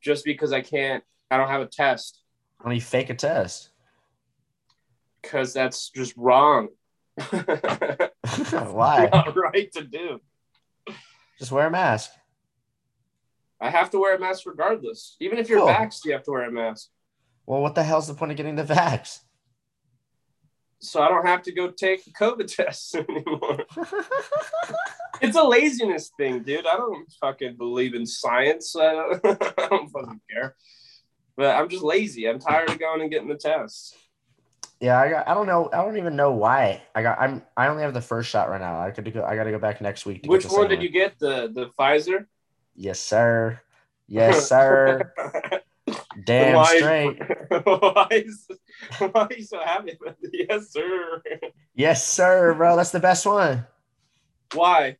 [0.00, 1.04] just because I can't.
[1.30, 2.20] I don't have a test
[2.58, 3.70] Why don't you fake a test?
[5.22, 6.68] because that's just wrong.
[7.30, 9.08] Why?
[9.12, 10.20] Not right to do.
[11.38, 12.10] Just wear a mask.
[13.60, 15.16] I have to wear a mask regardless.
[15.20, 15.68] Even if you're Cool.
[15.68, 16.88] vaxxed, you have to wear a mask.
[17.46, 19.20] Well, what the hell's the point of getting the vax?
[20.82, 23.64] So I don't have to go take a COVID test anymore.
[25.20, 26.66] It's a laziness thing, dude.
[26.66, 28.74] I don't fucking believe in science.
[28.74, 30.56] I don't, I don't fucking care.
[31.36, 32.28] But I'm just lazy.
[32.28, 33.94] I'm tired of going and getting the tests.
[34.80, 35.28] yeah, I got.
[35.28, 35.70] I don't know.
[35.72, 36.82] I don't even know why.
[36.96, 37.20] I got.
[37.20, 37.40] I'm.
[37.56, 38.80] I only have the first shot right now.
[38.80, 39.22] I could go.
[39.22, 40.24] I got to go back next week.
[40.24, 41.20] To Which one did you get?
[41.20, 42.26] The the Pfizer?
[42.74, 43.60] Yes, sir.
[44.08, 45.12] Yes, sir.
[46.24, 47.18] Damn Why- straight.
[47.64, 48.46] why, is,
[48.98, 49.98] why are you so happy?
[50.32, 51.22] yes, sir.
[51.74, 52.76] Yes, sir, bro.
[52.76, 53.66] That's the best one
[54.54, 54.96] Why?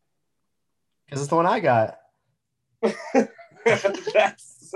[1.07, 1.99] because it's the one I got.
[2.82, 4.72] that's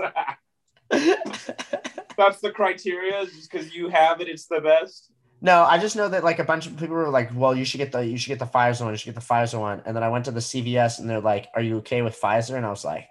[2.17, 3.25] that's the criteria.
[3.25, 5.11] Just because you have it, it's the best.
[5.41, 7.79] no, I just know that like a bunch of people were like, "Well, you should
[7.79, 8.93] get the you should get the Pfizer one.
[8.93, 11.19] You should get the Pfizer one." And then I went to the CVS and they're
[11.21, 13.07] like, "Are you okay with Pfizer?" And I was like,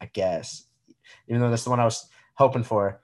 [0.00, 0.64] "I guess,"
[1.28, 2.08] even though that's the one I was
[2.40, 2.98] hoping for.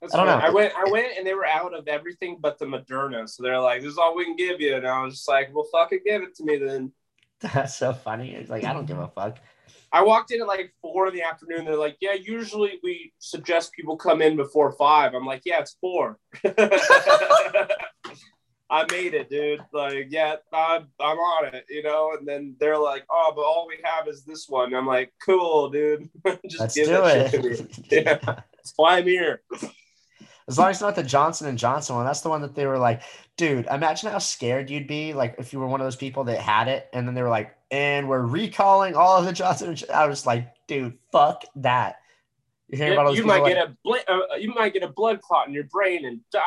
[0.00, 0.38] That's I don't fine.
[0.38, 0.46] know.
[0.46, 3.28] I went, I went, and they were out of everything but the Moderna.
[3.28, 5.54] So they're like, "This is all we can give you." And I was just like,
[5.54, 6.92] "Well, fucking give it to me then."
[7.40, 8.34] That's so funny.
[8.34, 9.36] It's like I don't give a fuck.
[9.92, 11.66] I walked in at like four in the afternoon.
[11.66, 15.12] They're like, "Yeah, usually we suggest people come in before five.
[15.12, 16.18] I'm like, "Yeah, it's four.
[18.72, 19.60] I made it, dude.
[19.72, 22.16] Like, yeah, I'm, I'm on it, you know.
[22.18, 25.68] And then they're like, "Oh, but all we have is this one." I'm like, "Cool,
[25.68, 26.08] dude.
[26.48, 27.54] Just Let's give do that shit to me.
[27.54, 27.78] it.
[27.90, 28.18] Yeah.
[28.24, 29.42] That's why I'm here."
[30.48, 32.66] As long as it's not the Johnson and Johnson one, that's the one that they
[32.66, 33.02] were like,
[33.36, 36.40] dude, imagine how scared you'd be, like if you were one of those people that
[36.40, 39.68] had it, and then they were like, and we're recalling all of the Johnson.
[39.68, 39.94] And Johnson.
[39.94, 41.96] I was like, dude, fuck that.
[42.72, 45.46] You about you might like, get a bl- uh, you might get a blood clot
[45.46, 46.40] in your brain and die.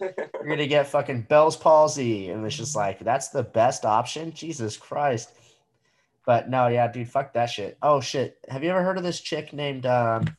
[0.00, 4.32] you're gonna get fucking Bell's palsy, and it's just like that's the best option.
[4.32, 5.30] Jesus Christ.
[6.26, 7.78] But no, yeah, dude, fuck that shit.
[7.82, 9.86] Oh shit, have you ever heard of this chick named?
[9.86, 10.36] Um,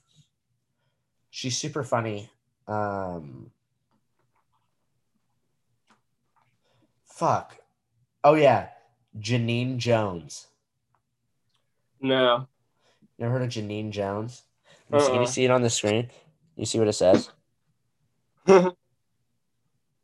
[1.30, 2.30] she's super funny.
[2.68, 3.52] Um,
[7.06, 7.58] fuck.
[8.22, 8.68] Oh yeah,
[9.18, 10.48] Genene Jones.
[12.02, 12.50] no.
[13.18, 14.44] Never heard of Genene Jones?
[14.90, 15.26] Can you, see, can you Uh-uh.
[15.28, 16.10] see it on the screen?
[16.56, 17.30] You see what it says?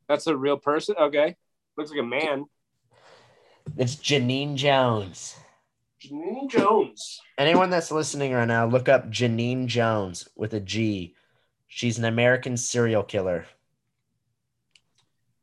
[0.07, 0.95] That's a real person.
[0.99, 1.35] Okay.
[1.77, 2.45] Looks like a man.
[3.77, 5.35] It's Genene Jones.
[6.03, 7.21] Genene Jones.
[7.37, 11.15] Anyone that's listening right now, look up Genene Jones with a G.
[11.67, 13.45] She's an American serial killer.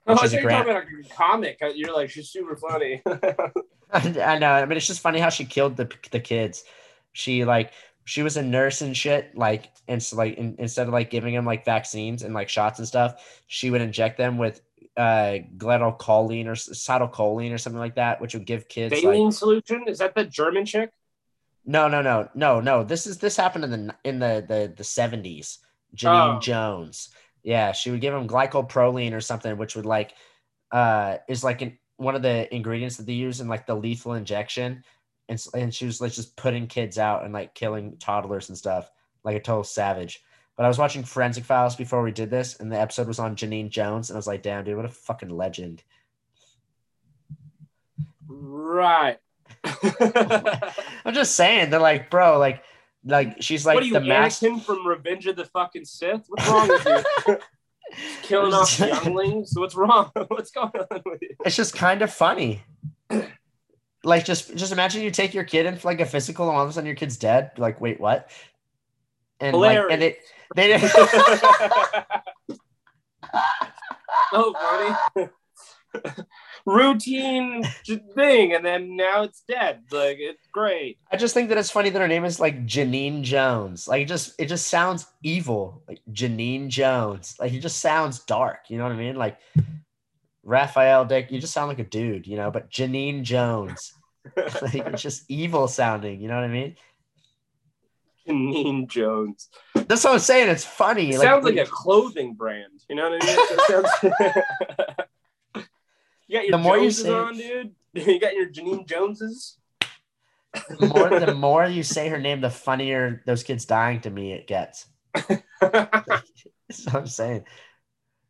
[0.06, 1.58] Oh, I She's thought a you were grand- talking about a comic.
[1.62, 3.00] Uh, you're like, she's super funny.
[3.92, 4.50] I know.
[4.52, 6.64] I mean, it's just funny how she killed the the kids.
[7.12, 7.72] She like
[8.08, 9.36] she was a nurse and shit.
[9.36, 12.78] Like and so, like in, instead of like giving them like vaccines and like shots
[12.78, 14.62] and stuff, she would inject them with
[14.96, 19.84] uh glycoline or cytocholine or something like that, which would give kids like solution?
[19.86, 20.90] Is that the German chick?
[21.66, 22.82] No, no, no, no, no.
[22.82, 25.58] This is this happened in the in the the the seventies.
[25.94, 26.40] Genene Oh.
[26.40, 27.10] Jones.
[27.42, 30.14] Yeah, she would give him glycoproline or something, which would like
[30.72, 34.14] uh is like an, one of the ingredients that they use in like the lethal
[34.14, 34.82] injection.
[35.28, 38.90] And and she was like just putting kids out and like killing toddlers and stuff,
[39.24, 40.22] like a total savage.
[40.56, 43.36] But I was watching Forensic Files before we did this, and the episode was on
[43.36, 45.84] Genene Jones, and I was like, damn, dude, what a fucking legend.
[48.26, 49.18] Right.
[51.04, 52.64] I'm just saying, they're like, bro, like,
[53.04, 54.58] like she's like what are you, the master.
[54.58, 56.24] From Revenge of the fucking Sith?
[56.28, 57.38] What's wrong with you?
[58.22, 59.52] Killing off younglings?
[59.54, 60.10] What's wrong?
[60.28, 61.36] What's going on with you?
[61.44, 62.62] it's just kind of funny.
[64.04, 66.62] Like just just imagine you take your kid in for like a physical and all
[66.62, 67.52] of a sudden your kid's dead.
[67.54, 68.30] Be like, wait, what?
[69.40, 70.20] And like and it
[70.54, 70.74] they
[74.32, 75.28] oh, funny.
[76.66, 77.64] Routine
[78.14, 79.84] thing, and then now it's dead.
[79.90, 80.98] Like it's great.
[81.10, 83.88] I just think that it's funny that her name is like Genene Jones.
[83.88, 85.82] Like it just it just sounds evil.
[85.88, 87.36] Like Genene Jones.
[87.38, 88.68] Like it just sounds dark.
[88.68, 89.16] You know what I mean?
[89.16, 89.38] Like
[90.42, 93.92] Raphael Dick, you just sound like a dude, you know, but Genene Jones.
[94.36, 96.76] like it's just evil sounding, you know what I mean?
[98.26, 99.48] Genene Jones.
[99.74, 100.50] That's what I'm saying.
[100.50, 101.10] It's funny.
[101.10, 102.84] It sounds like a clothing brand.
[102.88, 103.58] You know what I mean?
[103.68, 104.96] Sounds-
[106.28, 107.74] you got your The more you say- on, dude.
[107.94, 109.56] You got your Genene Joneses.
[110.78, 114.32] the more the more you say her name, the funnier those kids dying to me
[114.32, 114.86] it gets.
[115.14, 117.44] That's what I'm saying.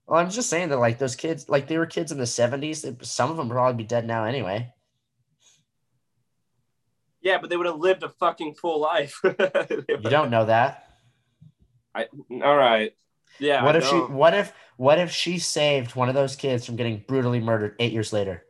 [0.08, 3.04] Well, I'm just saying that like those kids, like they were kids in the 70s.
[3.04, 4.72] Some of them probably be dead now anyway.
[7.20, 9.20] yeah, but they would have lived a fucking full life.
[9.88, 10.88] You don't know that.
[11.94, 12.06] I,
[12.42, 12.94] all right.
[13.38, 13.62] Yeah.
[13.64, 13.96] what I if she?
[13.96, 14.52] What if?
[14.78, 18.44] What if she saved one of those kids from getting brutally murdered eight years later?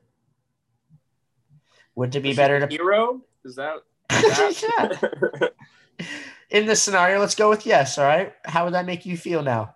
[1.97, 2.67] Would it be Is better a to?
[2.69, 3.23] hero?
[3.45, 3.79] Is that?
[6.51, 7.99] in this scenario, let's go with yes.
[7.99, 8.33] All right.
[8.45, 9.75] How would that make you feel now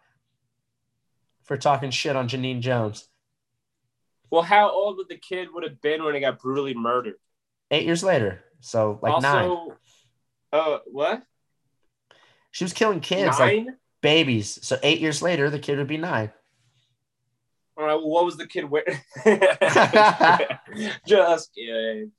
[1.44, 3.08] for talking shit on Genene Jones?
[4.30, 7.14] Well, how old would the kid would have been when he got brutally murdered?
[7.70, 8.42] Eight years later.
[8.60, 9.76] So like also, nine.
[10.52, 11.22] uh, what?
[12.50, 13.66] She was killing kids Nine?
[13.66, 14.58] like babies.
[14.62, 16.30] So eight years later, the kid would be nine.
[17.76, 17.94] All right.
[17.94, 18.98] Well, what was the kid wearing?
[21.06, 22.12] Just kidding.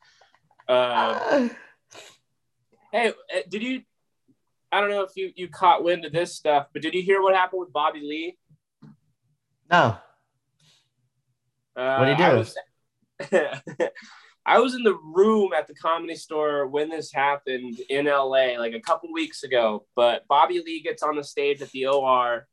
[0.67, 1.49] Uh,
[2.91, 3.81] hey, uh, did you?
[4.71, 7.21] I don't know if you you caught wind of this stuff, but did you hear
[7.21, 8.37] what happened with Bobby Lee?
[9.69, 9.97] No.
[11.75, 12.37] Uh, What'd he I do?
[12.37, 12.57] was,
[14.45, 18.73] I was in the room at the comedy store when this happened in LA, like
[18.73, 19.85] a couple weeks ago.
[19.95, 22.47] But Bobby Lee gets on the stage at the OR.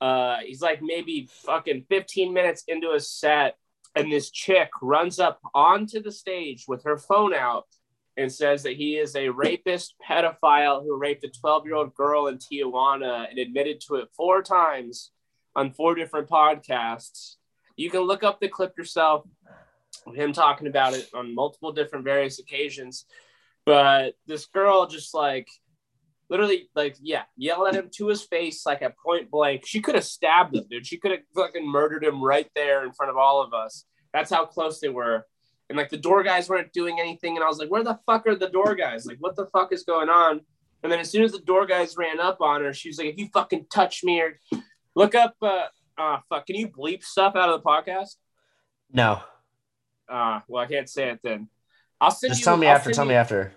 [0.00, 3.56] Uh, he's like maybe fucking 15 minutes into a set,
[3.94, 7.66] and this chick runs up onto the stage with her phone out
[8.16, 12.28] and says that he is a rapist pedophile who raped a 12 year old girl
[12.28, 15.10] in Tijuana and admitted to it four times
[15.56, 17.36] on four different podcasts.
[17.76, 19.26] You can look up the clip yourself
[20.12, 23.06] him talking about it on multiple different various occasions.
[23.64, 25.48] But this girl just like
[26.28, 29.64] literally like yeah, yell at him to his face like at point blank.
[29.66, 30.86] She could have stabbed him, dude.
[30.86, 33.84] She could have fucking murdered him right there in front of all of us.
[34.12, 35.26] That's how close they were.
[35.70, 37.36] And like the door guys weren't doing anything.
[37.36, 39.06] And I was like, where the fuck are the door guys?
[39.06, 40.42] Like, what the fuck is going on?
[40.82, 43.06] And then as soon as the door guys ran up on her, she was like,
[43.06, 44.38] if you fucking touch me or
[44.94, 45.66] look up uh
[45.98, 48.16] ah fuck, can you bleep stuff out of the podcast?
[48.92, 49.20] No.
[50.08, 51.48] Uh well I can't say it then.
[52.00, 52.92] I'll send Just you tell me I'll after.
[52.92, 53.52] Tell you- me after.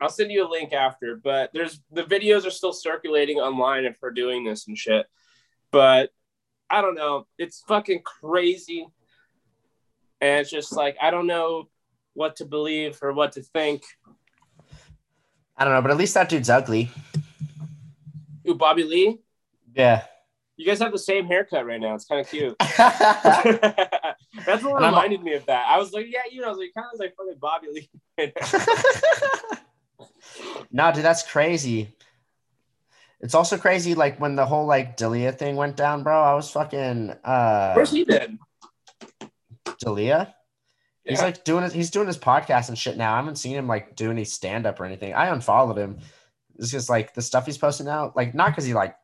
[0.00, 3.96] I'll send you a link after, but there's the videos are still circulating online of
[4.02, 5.06] her doing this and shit.
[5.70, 6.10] But
[6.68, 7.26] I don't know.
[7.38, 8.86] It's fucking crazy.
[10.20, 11.68] And it's just like I don't know
[12.14, 13.82] what to believe or what to think.
[15.56, 16.90] I don't know, but at least that dude's ugly.
[18.48, 19.18] Ooh, Bobby Lee,
[19.74, 20.04] Yeah.
[20.56, 21.94] You guys have the same haircut right now.
[21.94, 22.54] It's kind of cute.
[22.76, 25.66] That's what And I'm- reminded me of that.
[25.68, 27.90] I was like, yeah, you know, I was like, kind of like fucking Bobby Lee.
[30.72, 31.94] no, dude, that's crazy.
[33.20, 36.20] It's also crazy, like when the whole like D'Elia thing went down, bro.
[36.20, 38.38] I was fucking uh Where's he been?
[39.80, 40.34] D'Elia.
[41.04, 41.72] He's like doing it.
[41.72, 43.12] He's doing his podcast and shit now.
[43.12, 45.14] I haven't seen him like do any stand up or anything.
[45.14, 45.98] I unfollowed him.
[46.58, 48.94] It's just like the stuff he's posting now, like not because he like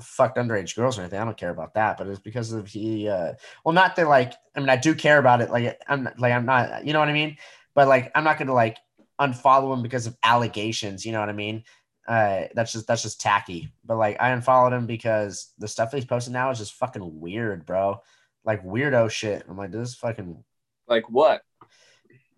[0.00, 1.20] fucked underage girls or anything.
[1.20, 3.08] I don't care about that, but it's because of he.
[3.08, 3.34] uh
[3.64, 5.50] Well, not that like I mean I do care about it.
[5.50, 6.84] Like I'm like I'm not.
[6.86, 7.36] You know what I mean?
[7.74, 8.78] But like I'm not gonna like
[9.20, 11.04] unfollow him because of allegations.
[11.06, 11.64] You know what I mean?
[12.06, 13.72] Uh, that's just that's just tacky.
[13.84, 17.20] But like I unfollowed him because the stuff that he's posting now is just fucking
[17.20, 18.00] weird, bro.
[18.44, 19.44] Like weirdo shit.
[19.48, 20.44] I'm like, this is fucking
[20.86, 21.42] Like what?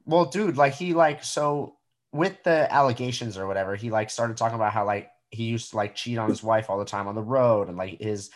[0.04, 1.76] well, dude, like he like so
[2.12, 5.76] with the allegations or whatever, he like started talking about how like he used to
[5.76, 8.30] like cheat on his wife all the time on the road and like his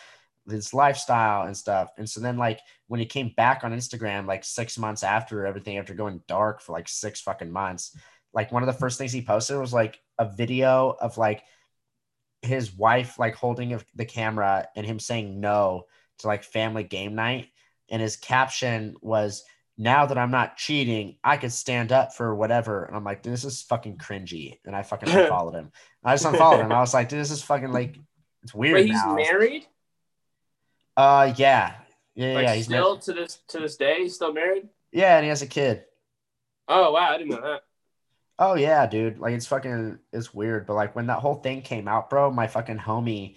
[0.48, 1.90] his lifestyle and stuff.
[1.96, 5.78] And so then like when he came back on Instagram like six months after everything,
[5.78, 7.96] after going dark for like six fucking months,
[8.32, 11.42] like one of the first things he posted was like a video of like
[12.42, 15.84] his wife like holding the camera and him saying no
[16.18, 17.48] to like family game night.
[17.88, 19.44] And his caption was
[19.82, 22.84] now that I'm not cheating, I could stand up for whatever.
[22.84, 24.58] And I'm like, this is fucking cringy.
[24.66, 25.72] And I fucking unfollowed him.
[26.04, 26.70] I just unfollowed him.
[26.70, 27.96] I was like, dude, this is fucking like,
[28.42, 28.74] it's weird.
[28.74, 29.14] Wait, he's now.
[29.14, 29.66] married?
[30.96, 31.76] Uh, yeah,
[32.14, 32.54] yeah, Like yeah.
[32.56, 33.02] He's still married.
[33.02, 34.68] to this to this day, he's still married?
[34.92, 35.84] Yeah, and he has a kid.
[36.68, 37.62] Oh wow, I didn't know that.
[38.38, 39.18] Oh yeah, dude.
[39.18, 40.66] Like it's fucking, it's weird.
[40.66, 43.36] But like when that whole thing came out, bro, my fucking homie,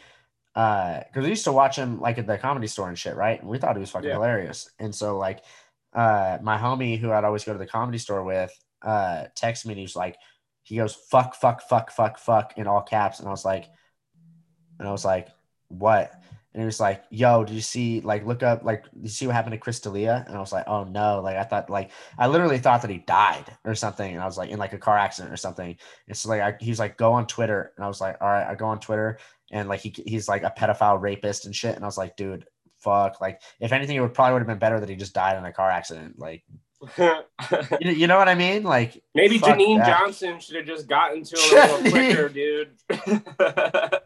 [0.56, 3.40] uh, because we used to watch him like at the comedy store and shit, right?
[3.40, 4.16] And we thought he was fucking Yeah.
[4.16, 4.70] hilarious.
[4.80, 5.44] And so like,
[5.94, 9.74] uh, my homie who I'd always go to the comedy store with, uh, texted me
[9.74, 10.18] and he was like,
[10.64, 13.20] he goes, fuck, fuck, fuck, fuck, fuck in all caps.
[13.20, 13.68] And I was like,
[14.80, 15.28] and I was like,
[15.68, 16.14] what?
[16.54, 19.36] And he was like, yo, did you see, like, look up, like, you see what
[19.36, 20.24] happened to Chris D'Elia?
[20.28, 21.20] And I was like, oh no.
[21.20, 24.14] Like, I thought, like, I literally thought that he died or something.
[24.14, 25.76] And I was like, in like a car accident or something.
[26.08, 27.74] And so, like, I, he was like, go on Twitter.
[27.76, 29.18] And I was like, all right, I go on Twitter.
[29.52, 31.76] And like, he, he's like a pedophile rapist and shit.
[31.76, 32.46] And I was like, dude,
[32.84, 33.20] fuck.
[33.22, 35.46] Like, if anything, it would probably would have been better that he just died in
[35.46, 36.20] a car accident.
[36.20, 36.44] Like,
[36.98, 38.64] you, you know what I mean?
[38.64, 39.88] Like, Maybe Genene that.
[40.00, 42.72] Johnson should have just gotten to him a little quicker, dude.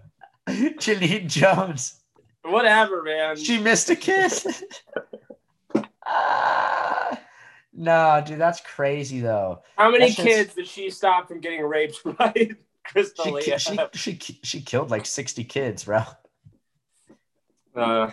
[0.79, 2.01] Genene Jones.
[2.43, 3.35] Whatever, man.
[3.35, 4.63] She missed a kiss.
[6.05, 7.19] Ah.
[7.73, 9.61] no, dude, that's crazy though.
[9.77, 12.51] How many That's just- kids did she stop from getting raped by She,
[12.85, 16.03] Crystal ki- she, she, she killed like 60 kids, bro.
[17.75, 18.11] uh,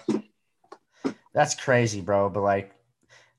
[1.34, 2.30] That's crazy, bro.
[2.30, 2.72] But like,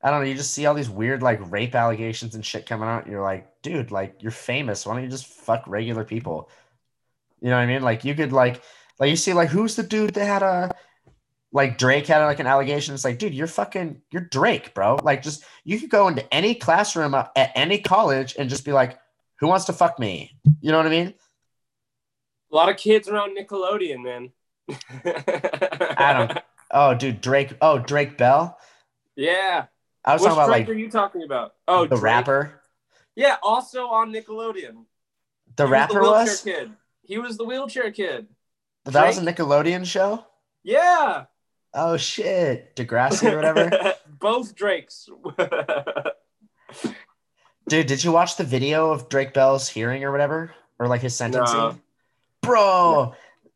[0.03, 0.27] I don't know.
[0.27, 3.07] You just see all these weird like rape allegations and shit coming out.
[3.07, 4.85] You're like, dude, like you're famous.
[4.85, 6.49] Why don't you just fuck regular people?
[7.41, 7.81] You know what I mean?
[7.81, 8.61] Like you could like
[8.99, 10.75] like you see like who's the dude that had a
[11.51, 12.93] like Drake had like an allegation.
[12.93, 14.99] It's like, dude, you're fucking you're Drake, bro.
[15.01, 18.73] Like just you could go into any classroom uh, at any college and just be
[18.73, 18.99] like,
[19.39, 20.37] who wants to fuck me?
[20.59, 21.13] You know what I mean?
[22.51, 24.31] A lot of kids around Nickelodeon, man.
[25.97, 26.37] Adam.
[26.71, 27.53] Oh, dude, Drake.
[27.61, 28.57] Oh, Drake Bell.
[29.15, 29.65] Yeah.
[30.03, 31.55] I was Which talking about Drake like are you talking about?
[31.67, 32.03] Oh, the Drake?
[32.03, 32.61] rapper.
[33.15, 34.85] Yeah, also on Nickelodeon.
[35.55, 36.43] The He rapper was.
[36.43, 36.67] The wheelchair was.
[36.67, 36.71] kid.
[37.03, 38.27] He was the wheelchair kid.
[38.85, 40.25] That was a Nickelodeon show.
[40.63, 41.25] Yeah.
[41.73, 43.93] Oh shit, Degrassi or whatever.
[44.19, 45.09] Both Drakes.
[47.67, 51.15] Dude, did you watch the video of Drake Bell's hearing or whatever, or like his
[51.15, 51.57] sentencing?
[51.57, 51.79] No.
[52.41, 53.15] Bro,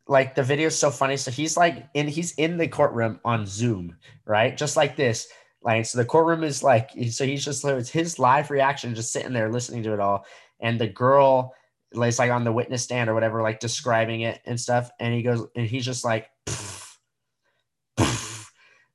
[0.10, 1.16] like the video's so funny.
[1.16, 3.96] So he's like in he's in the courtroom on Zoom,
[4.26, 4.58] right?
[4.58, 5.28] Just like this.
[5.62, 9.34] Like so the courtroom is like so he's just it's his live reaction, just sitting
[9.34, 10.26] there listening to it all.
[10.60, 11.54] And the girl
[11.92, 14.90] is like on the witness stand or whatever, like describing it and stuff.
[15.00, 16.28] And he goes and he's just like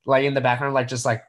[0.05, 1.23] like in the background, like just like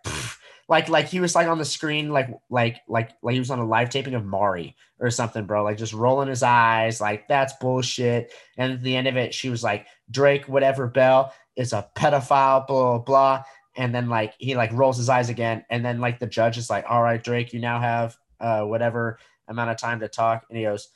[0.68, 3.60] like like he was like on the screen, like like like like he was on
[3.60, 5.62] a live taping of Maury or something, bro.
[5.62, 8.32] Like just rolling his eyes, like that's bullshit.
[8.56, 12.66] And at the end of it, she was like, Drake, whatever Bell is a pedophile,
[12.66, 13.44] blah blah blah.
[13.76, 16.68] And then like he like rolls his eyes again, and then like the judge is
[16.68, 20.46] like, All right, Drake, you now have uh whatever amount of time to talk.
[20.48, 20.88] And he goes,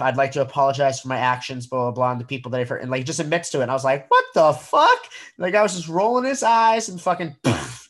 [0.00, 2.68] I'd like to apologize for my actions, blah blah blah, and the people that I've
[2.68, 3.62] hurt, and like just admits to it.
[3.62, 4.98] And I was like, what the fuck?
[5.38, 7.36] Like I was just rolling his eyes and fucking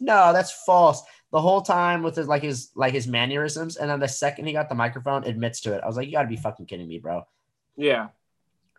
[0.01, 1.03] no, that's false.
[1.31, 4.53] The whole time with his like his like his mannerisms, and then the second he
[4.53, 5.83] got the microphone, admits to it.
[5.83, 7.27] I was like, you gotta be fucking kidding me, bro.
[7.77, 8.09] yeah.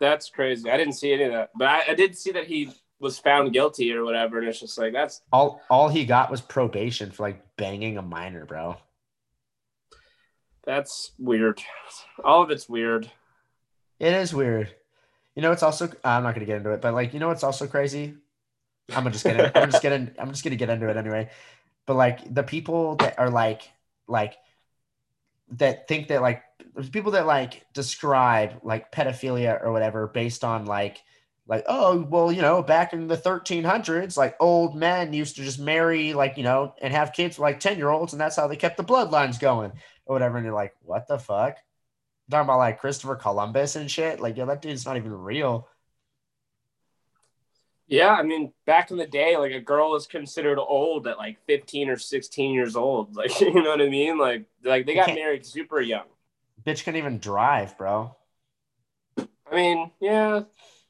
[0.00, 0.70] That's crazy.
[0.70, 1.50] I didn't see any of that.
[1.54, 4.38] But I, I did see that he was found guilty or whatever.
[4.38, 8.02] And it's just like, that's All all he got was probation for like banging a
[8.02, 8.78] minor, bro.
[10.64, 11.60] that's weird.
[12.24, 13.10] All of it's weird.
[13.98, 14.74] It is weird.
[15.34, 17.44] You know, it's also I'm not gonna get into it, but like you know what's
[17.44, 18.14] also crazy?
[18.94, 21.30] I'm just gonna I'm just gonna I'm just gonna get into it anyway.
[21.86, 23.62] But like the people that are like
[24.06, 24.34] like
[25.52, 26.42] that think that like
[26.74, 30.98] there's people that like describe like pedophilia or whatever based on like
[31.46, 35.58] like oh well you know back in the 1300s like old men used to just
[35.58, 38.46] marry like you know and have kids with like 10 year olds and that's how
[38.46, 39.72] they kept the bloodlines going
[40.06, 41.56] or whatever and you're like what the fuck
[42.30, 44.20] talking about like Christopher Columbus and shit.
[44.20, 45.68] Like, yo, that dude's not even real.
[47.90, 51.38] Yeah, I mean, back in the day, like a girl was considered old at like
[51.46, 53.16] 15 or 16 years old.
[53.16, 54.16] Like, you know what I mean?
[54.16, 56.04] Like, like they got married super young.
[56.64, 58.14] Bitch can even drive, bro.
[59.18, 60.42] I mean, yeah,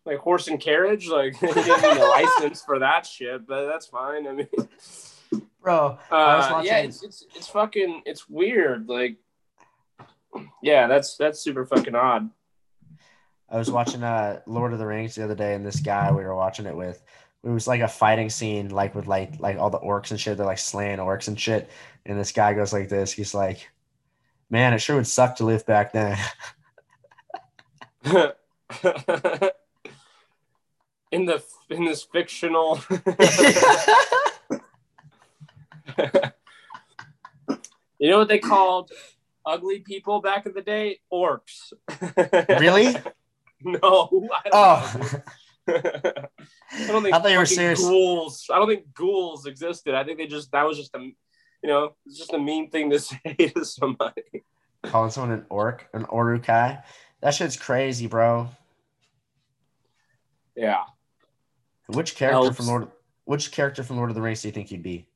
[0.05, 1.09] like horse and carriage.
[1.09, 4.27] Like, they didn't need a license for that shit, but that's fine.
[4.27, 4.49] I mean,
[5.63, 8.89] Bro, uh, yeah, it's, it's it's fucking it's weird.
[8.89, 9.17] Like,
[10.63, 12.31] yeah, that's that's super fucking odd.
[13.51, 16.25] I was watching uh Lord of the Rings the other day, and this guy we
[16.25, 17.03] were watching it with,
[17.43, 20.37] it was like a fighting scene, like with like like all the orcs and shit.
[20.37, 21.71] They're like slaying orcs and shit.
[22.07, 23.13] And this guy goes like this.
[23.13, 23.71] He's like,
[24.51, 26.19] "Man, it sure would suck to live back then."
[31.13, 32.81] in the in this fictional
[37.99, 38.93] you know what they called
[39.45, 41.73] ugly people back in the day orcs
[42.61, 42.95] really?
[43.65, 45.11] no I don't Oh.
[45.69, 47.81] I don't think I thought you were serious.
[47.81, 51.69] ghouls I don't think ghouls existed I think they just that was just a you
[51.69, 54.23] know it's just a mean thing to say to somebody
[54.85, 56.83] calling someone an orc, an Uruk-hai.
[57.21, 58.49] That shit's crazy, bro.
[60.57, 60.85] yeah
[61.89, 62.57] Which character Elves.
[62.57, 62.89] from Lord?
[63.25, 65.07] Which character from Lord of the Rings do you think you'd be?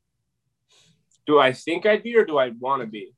[1.26, 3.14] do I think I'd be or do I want to be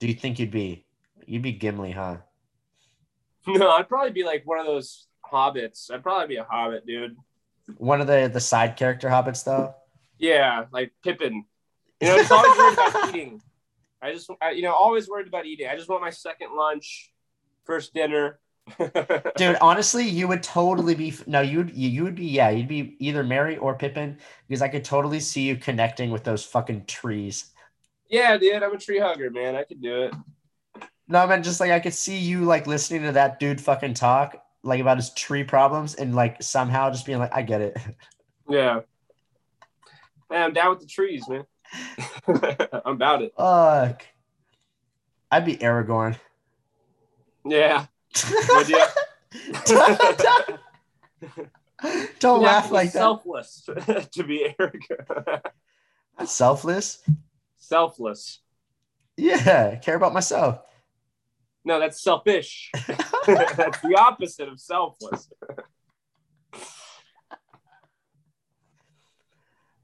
[0.00, 0.84] Do you think you'd be?
[1.26, 2.18] You'd be Gimli, huh?
[3.48, 5.90] No, I'd probably be like one of those hobbits.
[5.90, 7.16] I'd probably be a hobbit, dude.
[7.76, 9.74] One of the the side character hobbits, though.
[10.18, 11.44] Yeah, like Pippin.
[12.00, 13.42] You know, it's always worried about eating.
[14.00, 15.66] I just, I, you know, always worried about eating.
[15.68, 17.12] I just want my second lunch,
[17.64, 18.38] first dinner.
[19.36, 22.96] Dude, honestly, you would totally be no, you'd you, you would be yeah, you'd be
[23.00, 27.52] either Merry or Pippin because I could totally see you connecting with those fucking trees.
[28.10, 29.56] yeah, dude, I'm a tree hugger, man.
[29.56, 30.14] I could do it.
[31.08, 33.94] No, I mean just like I could see you like listening to that dude fucking
[33.94, 37.76] talk like about his tree problems and like somehow just being like, I get it.
[38.50, 38.80] Yeah.
[40.30, 41.44] Man, I'm down with the trees, man.
[42.82, 43.34] I'm about it.
[43.36, 44.06] Fuck.
[45.30, 46.16] I'd be Aragorn.
[47.44, 47.84] Yeah.
[52.20, 53.00] Don't laugh to like that.
[53.00, 53.68] Selfless
[54.12, 54.54] to be.
[56.16, 57.02] That's selfless.
[57.58, 58.40] Selfless.
[59.18, 60.60] Yeah, care about myself.
[61.68, 62.70] No, that's selfish.
[63.26, 65.28] That's the opposite of selfless.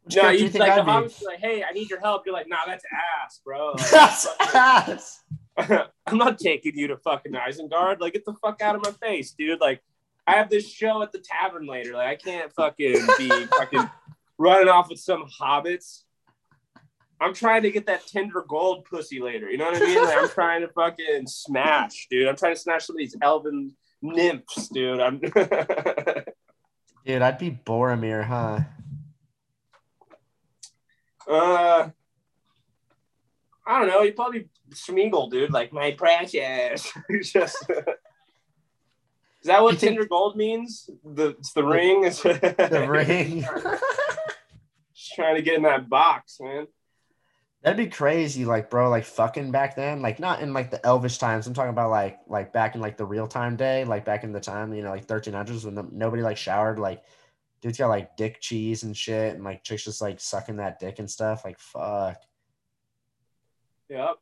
[0.05, 0.91] Which No, you like the I'd be?
[0.91, 2.23] hobbit's like, hey, I need your help.
[2.25, 2.87] You're like, nah, that's
[3.23, 3.73] ass, bro.
[3.73, 5.21] Like, That's ass.
[5.59, 8.01] I'm not taking you to fucking Isengard.
[8.01, 9.61] Like, get the fuck out of my face, dude.
[9.61, 9.83] Like,
[10.27, 11.93] I have this show at the tavern later.
[11.93, 13.29] Like, I can't fucking be
[13.59, 13.91] fucking
[14.39, 16.05] running off with some hobbits.
[17.21, 19.51] I'm trying to get that Tinder Gold pussy later.
[19.51, 20.03] You know what I mean?
[20.03, 22.29] Like, I'm trying to fucking smash, dude.
[22.29, 25.01] I'm trying to smash some of these elven nymphs, dude.
[25.01, 25.21] I'm
[27.07, 28.61] Dude, I'd be Boromir, huh?
[31.29, 31.91] uh
[33.67, 34.03] I don't know.
[34.03, 35.53] You probably Smeagol, dude.
[35.53, 36.93] Like my precious.
[37.23, 37.65] Just
[39.45, 40.89] is that what Tinder Gold means?
[41.05, 42.03] The it's the ring.
[42.03, 43.43] The ring.
[44.95, 46.67] Just trying to get in that box, man.
[47.65, 51.17] That'd be crazy, like bro, like fucking back then, like not in like the elvish
[51.17, 51.47] times.
[51.47, 54.33] I'm talking about like like back in like the real time day, like back in
[54.33, 57.03] the time, you know, like 1300s when the, nobody like showered, like
[57.63, 60.99] dudes got like dick cheese and shit, and like chicks just like sucking that dick
[60.99, 61.43] and stuff.
[61.43, 62.19] Like fuck,
[63.89, 64.17] Yep.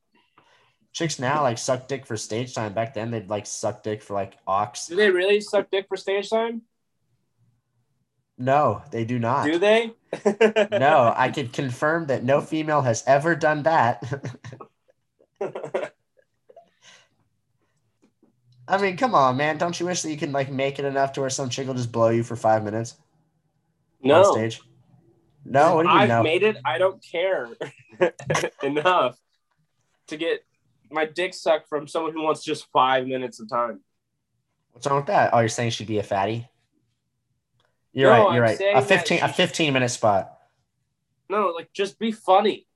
[0.92, 2.74] chicks now like suck dick for stage time.
[2.74, 4.86] Back then they'd like suck dick for like ox.
[4.86, 6.62] Do they really suck dick for stage time?
[8.38, 9.44] No, they do not.
[9.44, 9.92] Do they?
[10.72, 14.02] no, I can confirm that no female has ever done that.
[18.68, 19.58] I mean, come on, man.
[19.58, 21.74] Don't you wish that you can like make it enough to where some chick will
[21.74, 22.96] just blow you for five minutes
[24.02, 24.32] on no.
[24.32, 24.60] stage?
[25.44, 26.22] No, what do you I've no?
[26.22, 26.56] made it.
[26.64, 27.48] I don't care
[28.62, 29.18] enough
[30.06, 30.44] to get
[30.90, 33.80] my dick sucked from someone who wants just five minutes of time.
[34.72, 35.34] What's wrong with that?
[35.34, 36.48] Oh, you're saying she'd be a fatty?
[37.92, 38.30] You're No, right.
[38.30, 38.62] You're I'm right.
[38.72, 40.38] A that fifteen, a fifteen minute spot.
[41.28, 42.66] No, like just be funny.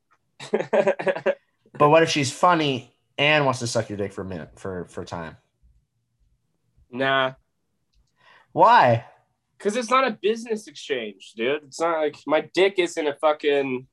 [1.78, 4.86] But what if she's funny and wants to suck your dick for a minute for
[4.86, 5.36] for time?
[6.90, 7.34] nah,
[8.52, 9.04] Why?
[9.58, 11.62] because it's not a business exchange, dude.
[11.64, 13.86] It's not like my dick isn't a fucking.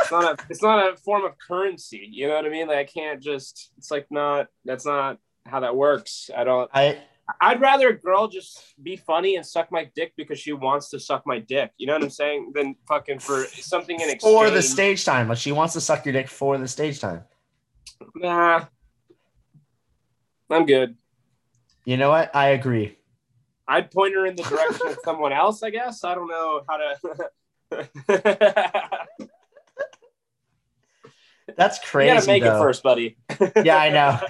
[0.00, 0.44] It's not a.
[0.50, 2.08] It's not a form of currency.
[2.10, 2.68] You know what I mean?
[2.68, 3.72] Like I can't just.
[3.78, 4.48] It's like not.
[4.64, 6.30] That's not how that works.
[6.36, 6.70] I don't.
[6.74, 7.02] I
[7.40, 11.00] I'd rather a girl just be funny and suck my dick because she wants to
[11.00, 11.70] suck my dick.
[11.78, 12.52] You know what I'm saying?
[12.54, 14.20] Than fucking for something in exchange.
[14.22, 15.28] for the stage time.
[15.28, 17.22] Like she wants to suck your dick for the stage time.
[18.14, 18.66] Nah,
[20.50, 20.96] I'm good.
[21.84, 22.34] You know what?
[22.34, 22.98] I agree.
[23.66, 25.62] I'd point her in the direction of someone else.
[25.62, 27.30] I guess I don't know how to.
[31.56, 32.08] That's crazy.
[32.10, 32.56] you gotta make though.
[32.56, 33.16] it first, buddy.
[33.64, 34.18] Yeah, I know.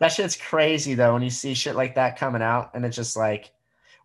[0.00, 1.12] That shit's crazy though.
[1.12, 3.52] When you see shit like that coming out, and it's just like,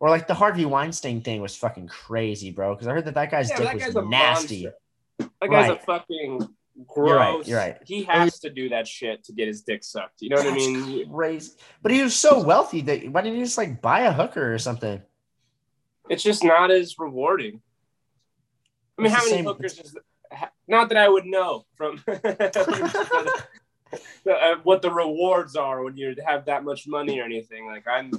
[0.01, 2.73] or like the Harvey Weinstein thing was fucking crazy, bro.
[2.75, 4.63] Because I heard that that guy's Yeah, dick that was nasty.
[4.65, 5.29] monster.
[5.39, 6.49] That guy's a fucking
[6.85, 7.07] gross.
[7.07, 7.77] You're right, you're right.
[7.85, 10.21] He has to do that shit to get his dick sucked.
[10.21, 11.09] You know what I mean?
[11.09, 11.53] crazy.
[11.81, 14.59] But he was so wealthy that why didn't he just like buy a hooker or
[14.59, 15.01] something?
[16.09, 17.61] It's just not as rewarding.
[18.99, 19.95] I mean, It's how many hookers is
[20.67, 22.21] not that I would know from uh,
[24.63, 27.67] what the rewards are when you have that much money or anything.
[27.67, 28.11] Like I'm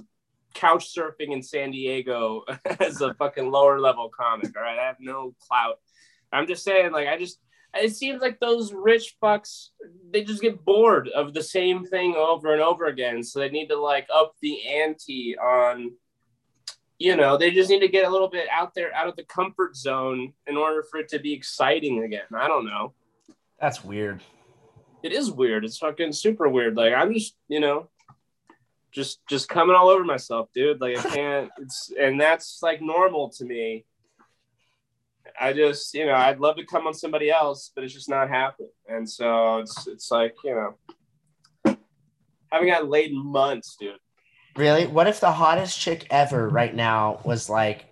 [0.54, 2.44] couch surfing in San Diego
[2.80, 4.56] as a fucking lower level comic.
[4.56, 5.80] All right, I have no clout.
[6.32, 7.38] I'm just saying, like I just
[7.74, 9.68] it seems like those rich fucks
[10.10, 13.68] they just get bored of the same thing over and over again, so they need
[13.68, 15.92] to like up the ante on
[16.98, 19.24] you know, they just need to get a little bit out there, out of the
[19.24, 22.24] comfort zone in order for it to be exciting again.
[22.34, 22.94] I don't know.
[23.60, 24.22] That's weird.
[25.02, 25.64] It is weird.
[25.64, 26.76] It's fucking super weird.
[26.76, 27.88] Like I'm just, you know,
[28.92, 30.80] just just coming all over myself, dude.
[30.80, 31.50] Like I can't.
[31.58, 33.84] It's and that's like normal to me.
[35.38, 38.30] I just, you know, I'd love to come on somebody else, but it's just not
[38.30, 38.70] happening.
[38.88, 41.76] And so it's it's like, you know,
[42.50, 43.96] haven't gotten laid in months, dude.
[44.56, 44.86] Really?
[44.86, 47.84] What if the hottest chick ever right now was like,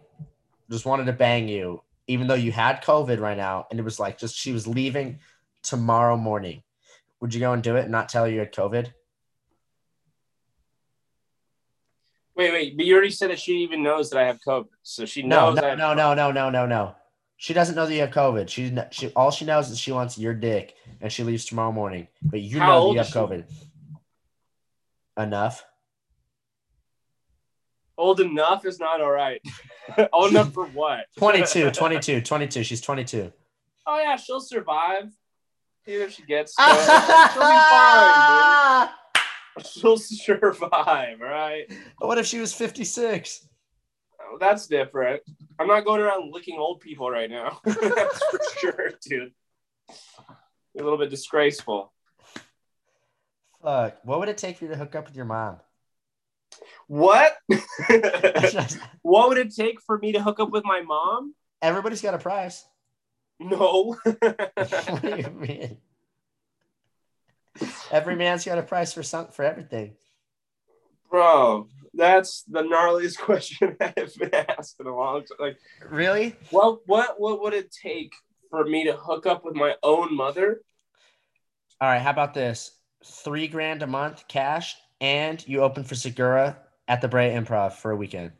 [0.70, 4.00] just wanted to bang you, even though you had COVID right now, and it was
[4.00, 5.18] like just she was leaving
[5.62, 6.62] tomorrow morning?
[7.20, 8.92] Would you go and do it and not tell her you had COVID?
[12.36, 15.04] Wait, wait, but you already said that she even knows that I have COVID, so
[15.06, 15.58] she No, knows.
[15.58, 16.94] I no, have no, no, no, no, no, no.
[17.36, 18.48] She doesn't know that you have COVID.
[18.48, 22.08] She, she all she knows is she wants your dick, and she leaves tomorrow morning.
[22.22, 23.12] But you How know that you have she?
[23.12, 23.44] COVID.
[25.18, 25.64] Enough.
[27.96, 29.40] Old enough is not all right.
[30.12, 31.06] old enough for what?
[31.16, 32.64] 22, 22, 22.
[32.64, 33.32] She's 22.
[33.86, 35.12] oh yeah, she'll survive.
[35.86, 39.66] Even if she gets COVID, she'll be fine, dude.
[39.66, 41.64] She'll survive, all right?
[41.98, 43.46] What if she was 56?
[44.20, 45.22] Oh, that's different.
[45.58, 47.60] I'm not going around licking old people right now.
[47.64, 49.32] that's for sure, dude.
[49.90, 51.92] A little bit disgraceful.
[53.62, 53.98] Fuck.
[54.02, 55.58] What would it take for you to hook up with your mom?
[56.86, 57.36] What?
[59.02, 61.34] what would it take for me to hook up with my mom?
[61.62, 62.64] Everybody's got a price.
[63.40, 63.96] No.
[64.04, 65.78] what do you mean?
[67.90, 69.96] Every man's got a price for some for everything.
[71.10, 75.38] Bro, that's the gnarliest question I've been asked in a long time.
[75.38, 76.36] Like, really?
[76.50, 78.12] Well, what what would it take
[78.50, 80.60] for me to hook up with my own mother?
[81.80, 82.72] All right, how about this?
[83.04, 87.90] Three grand a month cash, and you open for Segura at the Brea Improv for
[87.90, 88.32] a weekend.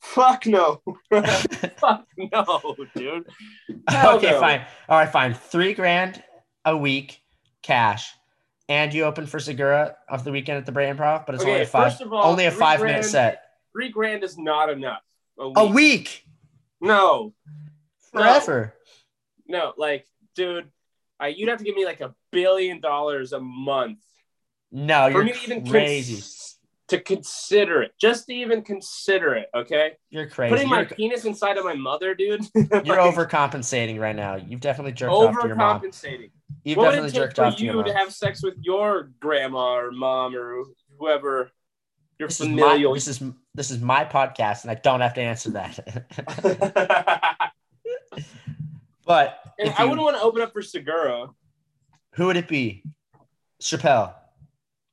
[0.00, 0.80] Fuck no.
[1.10, 3.26] Fuck no, dude.
[3.88, 4.40] Hell okay, no.
[4.40, 4.64] fine.
[4.88, 5.34] All right, fine.
[5.34, 6.22] Three grand
[6.64, 7.20] a week
[7.62, 8.12] cash.
[8.68, 11.52] And you open for Segura off the weekend at the Brea Improv, but it's Okay,
[11.52, 13.42] only a five of all, only a five minute set.
[13.72, 15.02] Three grand is not enough.
[15.38, 15.56] A week.
[15.58, 16.24] A week
[16.80, 17.34] No.
[18.14, 18.20] No.
[18.20, 18.74] forever.
[19.48, 20.70] No, like, dude,
[21.18, 23.98] I, you'd have to give me like a billion dollars a month
[24.72, 26.14] No, you're me even crazy.
[26.14, 26.58] cons-
[26.88, 27.92] to consider it.
[28.00, 29.92] Just to even consider it, okay?
[30.10, 30.54] You're crazy.
[30.54, 32.44] Putting my You're, penis inside of my mother, dude.
[32.54, 34.36] you're like, overcompensating right now.
[34.36, 35.80] You've definitely jerked off to your mom.
[35.80, 36.30] overcompensating.
[36.64, 38.54] You've what definitely it take jerked for off to your you to have sex with
[38.60, 40.64] your grandma or mom or
[40.98, 41.50] whoever
[42.18, 43.22] your this is my this is
[43.54, 46.06] this is my podcast, and I don't have to answer that.
[49.06, 51.28] but I you- wouldn't want to open up for Segura.
[52.14, 52.82] who would it be?
[53.62, 54.14] Chappelle.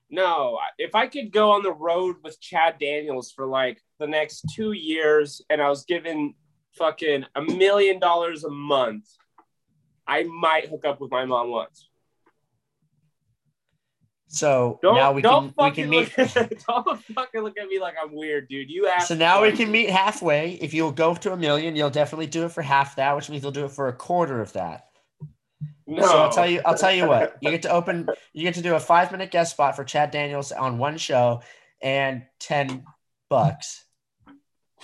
[0.09, 4.45] No, if I could go on the road with Chad Daniels for like the next
[4.55, 6.33] two years and I was given
[6.77, 9.05] fucking a million dollars a month,
[10.07, 11.89] I might hook up with my mom once.
[14.29, 16.17] So Don't, now we can we fucking can meet.
[16.17, 18.69] look, don't fucking look at me like I'm weird, dude.
[18.69, 19.07] You asked.
[19.07, 20.53] So now we can meet halfway.
[20.53, 23.43] If you'll go to a million, you'll definitely do it for half that, which means
[23.43, 24.86] you'll do it for a quarter of that.
[25.87, 26.05] No.
[26.05, 27.37] So I'll tell you, I'll tell you what.
[27.41, 30.11] You get to open, you get to do a five minute guest spot for Chad
[30.11, 31.41] Daniels on one show,
[31.81, 32.83] and ten
[33.29, 33.85] bucks.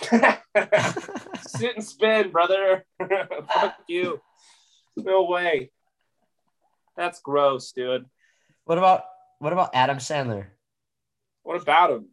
[0.00, 2.84] Sit and spin, brother.
[3.54, 4.20] Fuck you.
[4.96, 5.70] No way.
[6.96, 8.06] That's gross, dude.
[8.64, 9.04] What about
[9.40, 10.46] what about Adam Sandler?
[11.42, 12.06] What about him?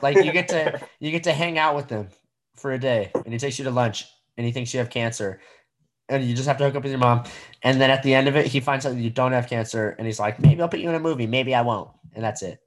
[0.00, 2.08] Like you get to you get to hang out with him
[2.54, 5.40] for a day, and he takes you to lunch, and he thinks you have cancer,
[6.08, 7.24] and you just have to hook up with your mom,
[7.62, 9.94] and then at the end of it, he finds out that you don't have cancer,
[9.98, 12.42] and he's like, maybe I'll put you in a movie, maybe I won't, and that's
[12.42, 12.60] it.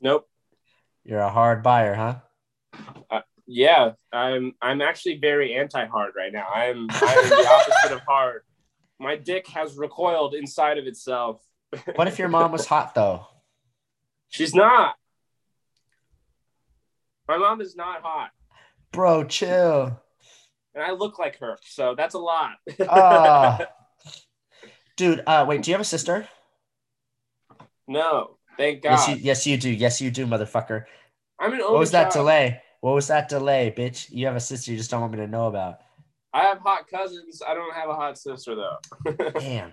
[0.00, 0.28] Nope.
[1.04, 2.16] You're a hard buyer, huh?
[3.10, 4.52] Uh, yeah, I'm.
[4.60, 6.46] I'm actually very anti-hard right now.
[6.46, 6.86] I'm.
[6.90, 8.42] I'm the opposite of hard.
[9.00, 11.40] My dick has recoiled inside of itself.
[11.94, 13.26] What if your mom was hot though?
[14.28, 14.96] She's not.
[17.26, 18.30] My mom is not hot,
[18.92, 20.00] Bro, chill.
[20.78, 22.52] And I look like her, so that's a lot.
[22.88, 23.58] Ah.
[24.96, 26.28] Dude, uh, wait, do you have a sister?
[27.86, 28.92] no, thank God.
[28.92, 29.70] Yes, you, yes, you do.
[29.70, 30.84] Yes, you do, motherfucker.
[31.38, 32.24] I'm an What was that child.
[32.24, 32.62] delay?
[32.80, 34.10] What was that delay, bitch?
[34.10, 35.78] You have a sister you just don't want me to know about.
[36.32, 37.42] I have hot cousins.
[37.46, 39.12] I don't have a hot sister though.
[39.40, 39.72] Damn.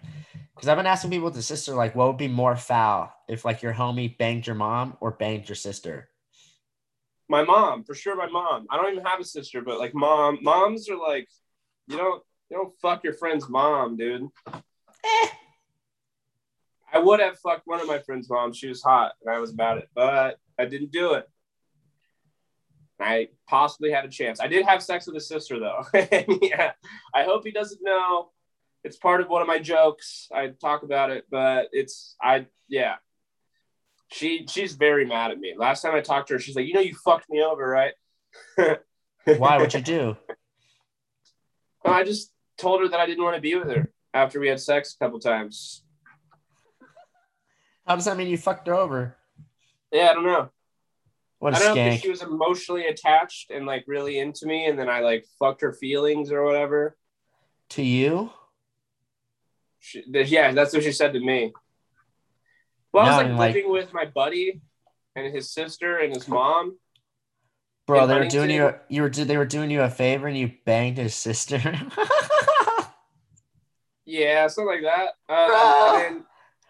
[0.56, 3.43] Because I've been asking people with a sister, like, what would be more foul if,
[3.43, 6.08] like, your homie banged your mom or banged your sister?
[7.28, 8.15] My mom, for sure.
[8.15, 8.67] My mom.
[8.69, 11.28] I don't even have a sister, but like mom, moms are like,
[11.88, 14.27] you don't, you don't fuck your friend's mom, dude.
[14.53, 15.27] Eh.
[16.93, 18.57] I would have fucked one of my friend's moms.
[18.57, 21.27] She was hot, and I was about it, but I didn't do it.
[22.99, 24.39] I possibly had a chance.
[24.39, 25.84] I did have sex with a sister, though.
[26.41, 26.72] yeah,
[27.14, 28.31] I hope he doesn't know.
[28.84, 30.30] It's part of one of my jokes.
[30.34, 32.95] I talk about it, but it's I yeah.
[34.15, 35.55] She she's very mad at me.
[35.57, 37.91] Last time I talked to her, she's like, "You know, you fucked me over, right?"
[39.25, 40.15] Why would you do?
[41.83, 44.61] I just told her that I didn't want to be with her after we had
[44.61, 45.83] sex a couple times.
[47.85, 49.17] How does that mean you fucked her over?
[49.91, 50.49] Yeah, I don't know.
[51.39, 54.65] What a I don't know if she was emotionally attached and like really into me,
[54.65, 56.95] and then I like fucked her feelings or whatever.
[57.71, 58.31] To you?
[59.79, 61.51] She, yeah, that's what she said to me.
[62.95, 64.61] Well, I was like mean, like- living with my buddy
[65.15, 66.77] and his sister and his mom.
[67.88, 70.51] Bro, they were doing you you were they were doing you a favor and you
[70.65, 71.61] banged his sister.
[74.05, 75.13] Yeah, something like that.
[75.27, 76.23] Uh, and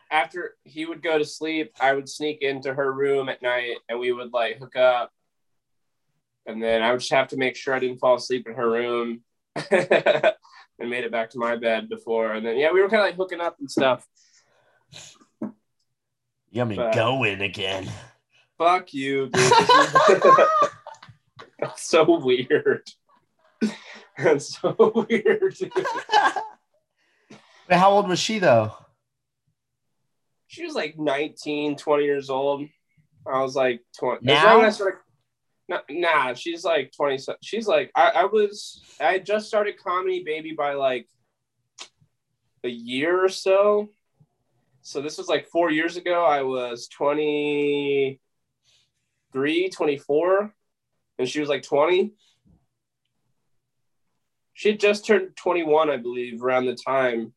[0.09, 3.99] after he would go to sleep, I would sneak into her room at night and
[3.99, 5.11] we would like hook up.
[6.45, 8.71] And then I would just have to make sure I didn't fall asleep in her
[8.71, 9.21] room
[9.69, 10.33] and
[10.79, 12.33] made it back to my bed before.
[12.33, 14.07] And then, yeah, we were kind of like hooking up and stuff.
[16.55, 17.89] You got me But- going again.
[18.57, 19.51] Fuck you, dude.
[21.59, 22.89] That's so weird.
[24.17, 25.55] That's so weird.
[25.55, 25.71] dude.
[27.69, 28.73] How old was she though?
[30.47, 32.65] She was like 19, 20 years old.
[33.27, 34.19] I was like twenty.
[34.27, 34.37] Now?
[34.37, 34.99] As long as I started,
[35.67, 37.17] nah, nah, she's like twenty.
[37.41, 38.81] She's like I, I was.
[39.01, 41.07] I just started comedy baby by like
[42.63, 43.89] a year or so.
[44.87, 46.23] So this was like four years ago.
[46.23, 50.53] I was 23, 24,
[51.17, 52.13] and she was like 20.
[54.53, 57.33] She had just turned 21, I believe, around the time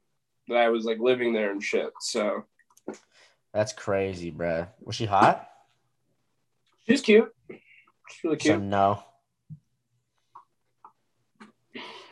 [0.49, 1.89] that I was like living there and shit.
[2.01, 2.45] So
[3.55, 4.69] That's crazy, bruh.
[4.85, 5.49] Was she hot?
[6.87, 7.35] she's cute.
[7.51, 8.61] She's really So cute.
[8.62, 9.03] no.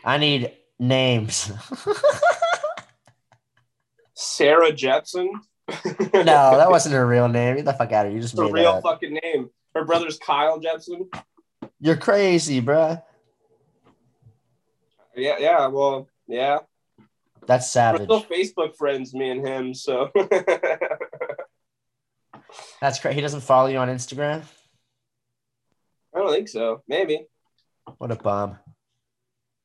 [0.02, 1.52] I need names.
[4.16, 5.30] Sarah Jetson.
[5.68, 7.56] no, that wasn't her real name.
[7.56, 8.16] Get the fuck out of here.
[8.16, 9.50] You just Her made real that fucking name.
[9.74, 11.08] Her brother's Kyle Jetson.
[11.78, 13.02] You're crazy, bruh.
[15.14, 15.66] Yeah, yeah.
[15.66, 16.60] Well, yeah.
[17.46, 18.08] That's savage.
[18.08, 19.74] We're still Facebook friends, me and him.
[19.74, 20.10] So
[22.80, 23.14] That's crazy.
[23.16, 24.42] He doesn't follow you on Instagram?
[26.14, 26.82] I don't think so.
[26.88, 27.26] Maybe.
[27.98, 28.58] What a bum.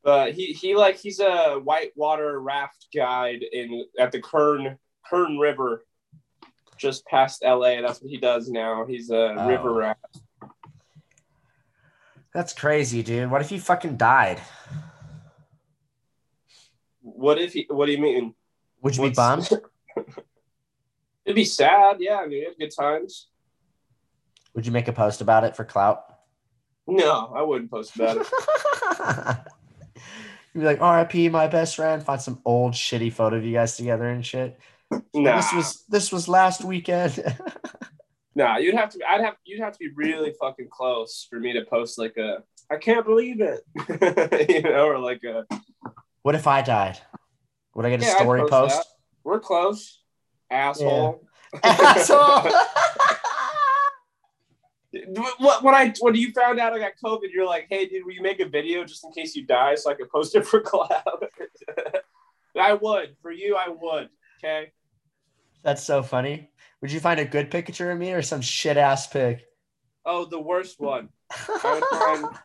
[0.04, 5.86] But he he like he's a whitewater raft guide in at the Kern Kern River,
[6.78, 7.82] just past LA.
[7.82, 8.86] That's what he does now.
[8.86, 9.48] He's a Oh.
[9.48, 10.20] river raft.
[12.34, 13.30] That's crazy, dude.
[13.30, 14.42] What if he fucking died?
[17.02, 17.68] What if he?
[17.70, 18.34] What do you mean?
[18.82, 19.62] Would you be What's- bummed?
[21.26, 21.98] It'd be sad.
[22.00, 23.28] Yeah, I mean, we had good times.
[24.56, 26.04] Would you make a post about it for clout?
[26.88, 29.38] No, I wouldn't post about it.
[30.54, 32.04] You'd be like, RIP, my best friend.
[32.04, 34.60] Find some old shitty photo of you guys together and shit.
[35.14, 37.24] Nah, This was this was last weekend.
[38.36, 38.58] nah.
[38.58, 39.00] You'd have to.
[39.08, 39.36] I'd have.
[39.46, 42.44] You'd have to be really fucking close for me to post like a.
[42.70, 43.62] I can't believe it.
[44.50, 45.46] you know, or like a.
[46.24, 47.00] what if I died?
[47.76, 48.88] Would I get a Yeah, I'd story post post?
[49.24, 50.02] We're close,
[50.50, 51.24] asshole.
[51.64, 52.50] Asshole.
[55.38, 58.12] What when I when you found out I got COVID, you're like, hey, dude, will
[58.14, 60.60] you make a video just in case you die so I can post it for
[60.72, 61.28] cloud?
[62.60, 63.56] I would for you.
[63.56, 64.10] I would.
[64.44, 64.72] Okay.
[65.64, 66.50] That's so funny.
[66.82, 69.46] Would you find a good picture of me or some shit ass pic?
[70.06, 71.10] Oh, the worst one.
[71.32, 72.36] I find.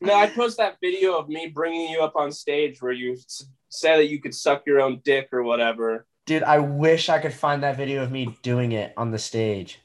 [0.00, 3.46] No, I'd post that video of me bringing you up on stage where you s-
[3.68, 6.06] said that you could suck your own dick or whatever.
[6.24, 9.80] Dude, I wish I could find that video of me doing it on the stage.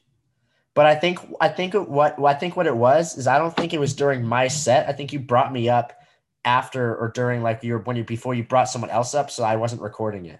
[0.76, 3.74] But I think I think what I think what it was is I don't think
[3.74, 4.88] it was during my set.
[4.88, 5.94] I think you brought me up
[6.46, 9.56] after or during like your when you before you brought someone else up, so I
[9.56, 10.40] wasn't recording it.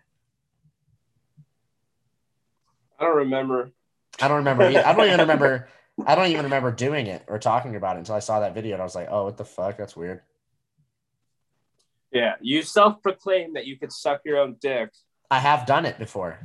[3.00, 3.72] I don't remember.
[4.22, 4.66] I don't remember.
[4.66, 5.70] I don't even remember.
[6.06, 8.74] I don't even remember doing it or talking about it until I saw that video
[8.74, 9.78] and I was like, "Oh, what the fuck?
[9.78, 10.22] That's weird."
[12.12, 14.92] Yeah, you self-proclaimed that you could suck your own dick.
[15.30, 16.40] I have done it before.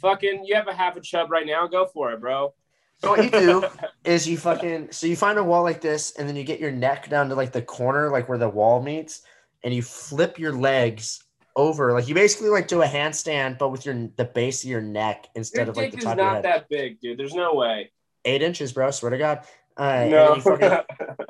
[0.00, 1.66] Fucking, you have a half a chub right now.
[1.66, 2.54] Go for it, bro.
[2.98, 3.64] So what you do
[4.04, 6.70] is you fucking so you find a wall like this and then you get your
[6.72, 9.22] neck down to like the corner like where the wall meets
[9.62, 11.22] and you flip your legs
[11.56, 14.80] over like you basically like do a handstand but with your the base of your
[14.80, 17.18] neck instead Your of like the top of your not that big, dude.
[17.18, 17.90] There's no way.
[18.24, 18.90] Eight inches, bro.
[18.90, 19.40] Swear to God.
[19.76, 20.40] Uh, no.
[20.40, 20.68] fucking-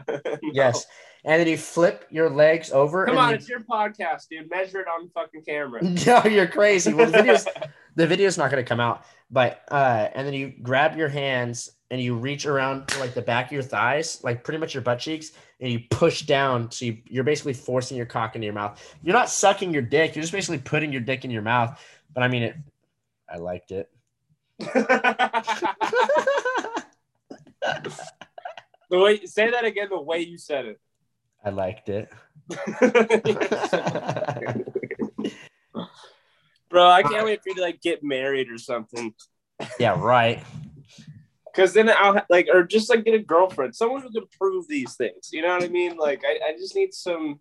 [0.09, 0.51] No.
[0.53, 0.87] yes,
[1.27, 3.05] and then you flip your legs over.
[3.05, 4.49] Come on, you- it's your podcast, dude.
[4.49, 5.83] Measure it on fucking camera.
[6.07, 6.95] no, you're crazy.
[6.95, 7.47] Well, the video's
[7.97, 11.73] the video's not going to come out, but uh, and then you grab your hands
[11.91, 14.83] and you reach around to like the back of your thighs, like pretty much your
[14.83, 16.71] butt cheeks, and you push down.
[16.71, 18.97] So you, you're basically forcing your cock into your mouth.
[19.03, 20.15] You're not sucking your dick.
[20.15, 21.81] You're just basically putting your dick in your mouth.
[22.15, 22.57] But I mean it.
[23.29, 23.91] I liked it.
[24.59, 24.79] the
[28.91, 30.81] way say that again, the way you said it.
[31.45, 32.09] I liked it.
[36.69, 39.15] Bro, I can't wait for you to like get married or something.
[39.79, 40.43] yeah, right.
[41.55, 44.95] Cause then I'll like, or just like get a girlfriend, someone who can prove these
[44.95, 45.31] things.
[45.33, 45.97] You know what I mean?
[45.97, 47.41] Like, I, I just need some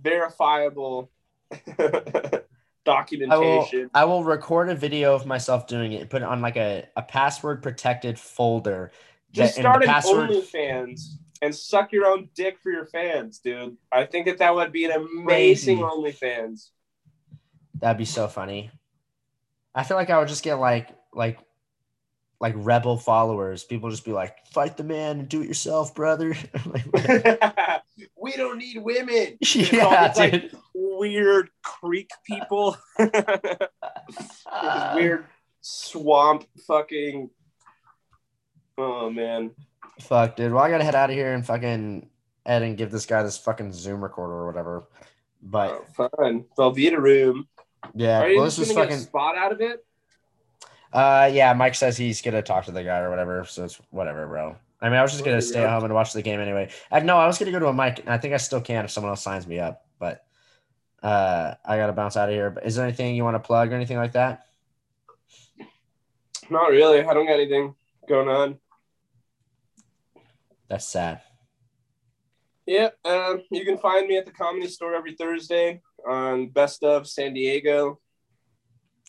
[0.00, 1.10] verifiable
[1.78, 2.40] I will,
[2.84, 3.90] documentation.
[3.94, 6.86] I will record a video of myself doing it and put it on like a,
[6.96, 8.92] a password protected folder.
[9.32, 11.00] Just that- start the an password- OnlyFans
[11.42, 13.76] and suck your own dick for your fans, dude.
[13.92, 16.26] I think that that would be an amazing Crazy.
[16.26, 16.70] OnlyFans.
[17.80, 18.70] That'd be so funny.
[19.74, 21.38] I feel like I would just get like like
[22.40, 23.64] like rebel followers.
[23.64, 26.36] People just be like, "Fight the man and do it yourself, brother."
[26.66, 26.84] Like,
[28.16, 29.38] we don't need women.
[29.40, 30.58] It's all yeah, these, like, dude.
[30.74, 32.76] weird creek people.
[34.94, 35.24] Weird
[35.60, 37.30] swamp fucking.
[38.76, 39.52] Oh man.
[40.00, 40.52] Fuck, dude.
[40.52, 42.08] Well, I gotta head out of here and fucking
[42.46, 44.84] Ed and give this guy this fucking Zoom recorder or whatever.
[45.42, 46.44] But Oh, fun.
[46.56, 47.48] Velveeta room.
[47.94, 48.20] Yeah.
[48.22, 49.06] Are you Well, this was gonna get a fucking.
[49.06, 49.84] spot out of it?
[50.92, 51.52] Uh, yeah.
[51.52, 53.44] Mike says he's gonna talk to the guy or whatever.
[53.44, 54.56] So it's whatever, bro.
[54.80, 56.70] I mean, I was just gonna stay at home and watch the game anyway.
[56.90, 57.98] I no, I was gonna go to a mic.
[58.00, 60.24] and I think I still can if someone else signs me up, but
[61.02, 62.50] uh, I gotta bounce out of here.
[62.50, 64.44] But is there anything you want to plug or anything like that?
[66.50, 67.00] Not really.
[67.04, 67.74] I don't got anything
[68.08, 68.58] going on.
[70.68, 71.20] That's sad.
[72.66, 77.06] Yeah, um, you can find me at the Comedy Store every Thursday on Best of
[77.08, 77.98] San Diego.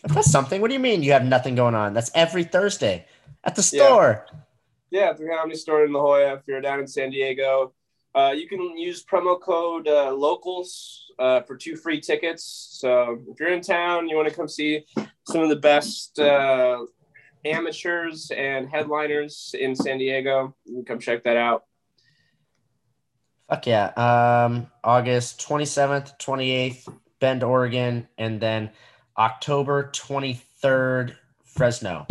[0.04, 0.62] That's something.
[0.62, 1.94] What do you mean you have nothing going on?
[1.94, 3.06] That's every Thursday
[3.44, 3.84] at the Yeah.
[3.84, 4.28] store.
[4.92, 6.34] Yeah, at the Comedy Store in La Jolla.
[6.36, 7.74] If you're down in San Diego,
[8.16, 12.70] uh, you can use promo code uh, Locals uh, for two free tickets.
[12.80, 14.86] So if you're in town, you want to come see
[15.28, 16.86] some of the best uh,
[17.46, 21.64] amateurs and headliners in San Diego, you can come check that out.
[23.50, 23.88] Fuck yeah.
[23.96, 28.70] Um, August 27th, 28th, Bend, Oregon, and then
[29.18, 32.06] October 23rd, Fresno.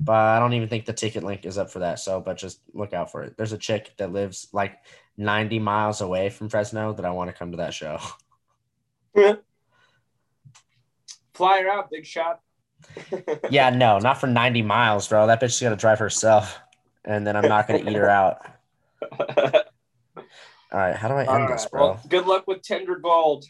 [0.00, 1.98] But I don't even think the ticket link is up for that.
[2.00, 3.36] So, but just look out for it.
[3.36, 4.78] There's a chick that lives like
[5.16, 7.98] 90 miles away from Fresno that I want to come to that show.
[11.34, 12.40] Flyer out, big shot.
[13.50, 15.26] yeah, no, not for 90 miles, bro.
[15.26, 16.58] That bitch is going to drive herself.
[17.04, 18.46] And then I'm not going to eat her out.
[20.72, 20.94] All right.
[20.94, 21.80] How do I end this, bro?
[21.80, 23.38] Well, good luck with Tinder Gold.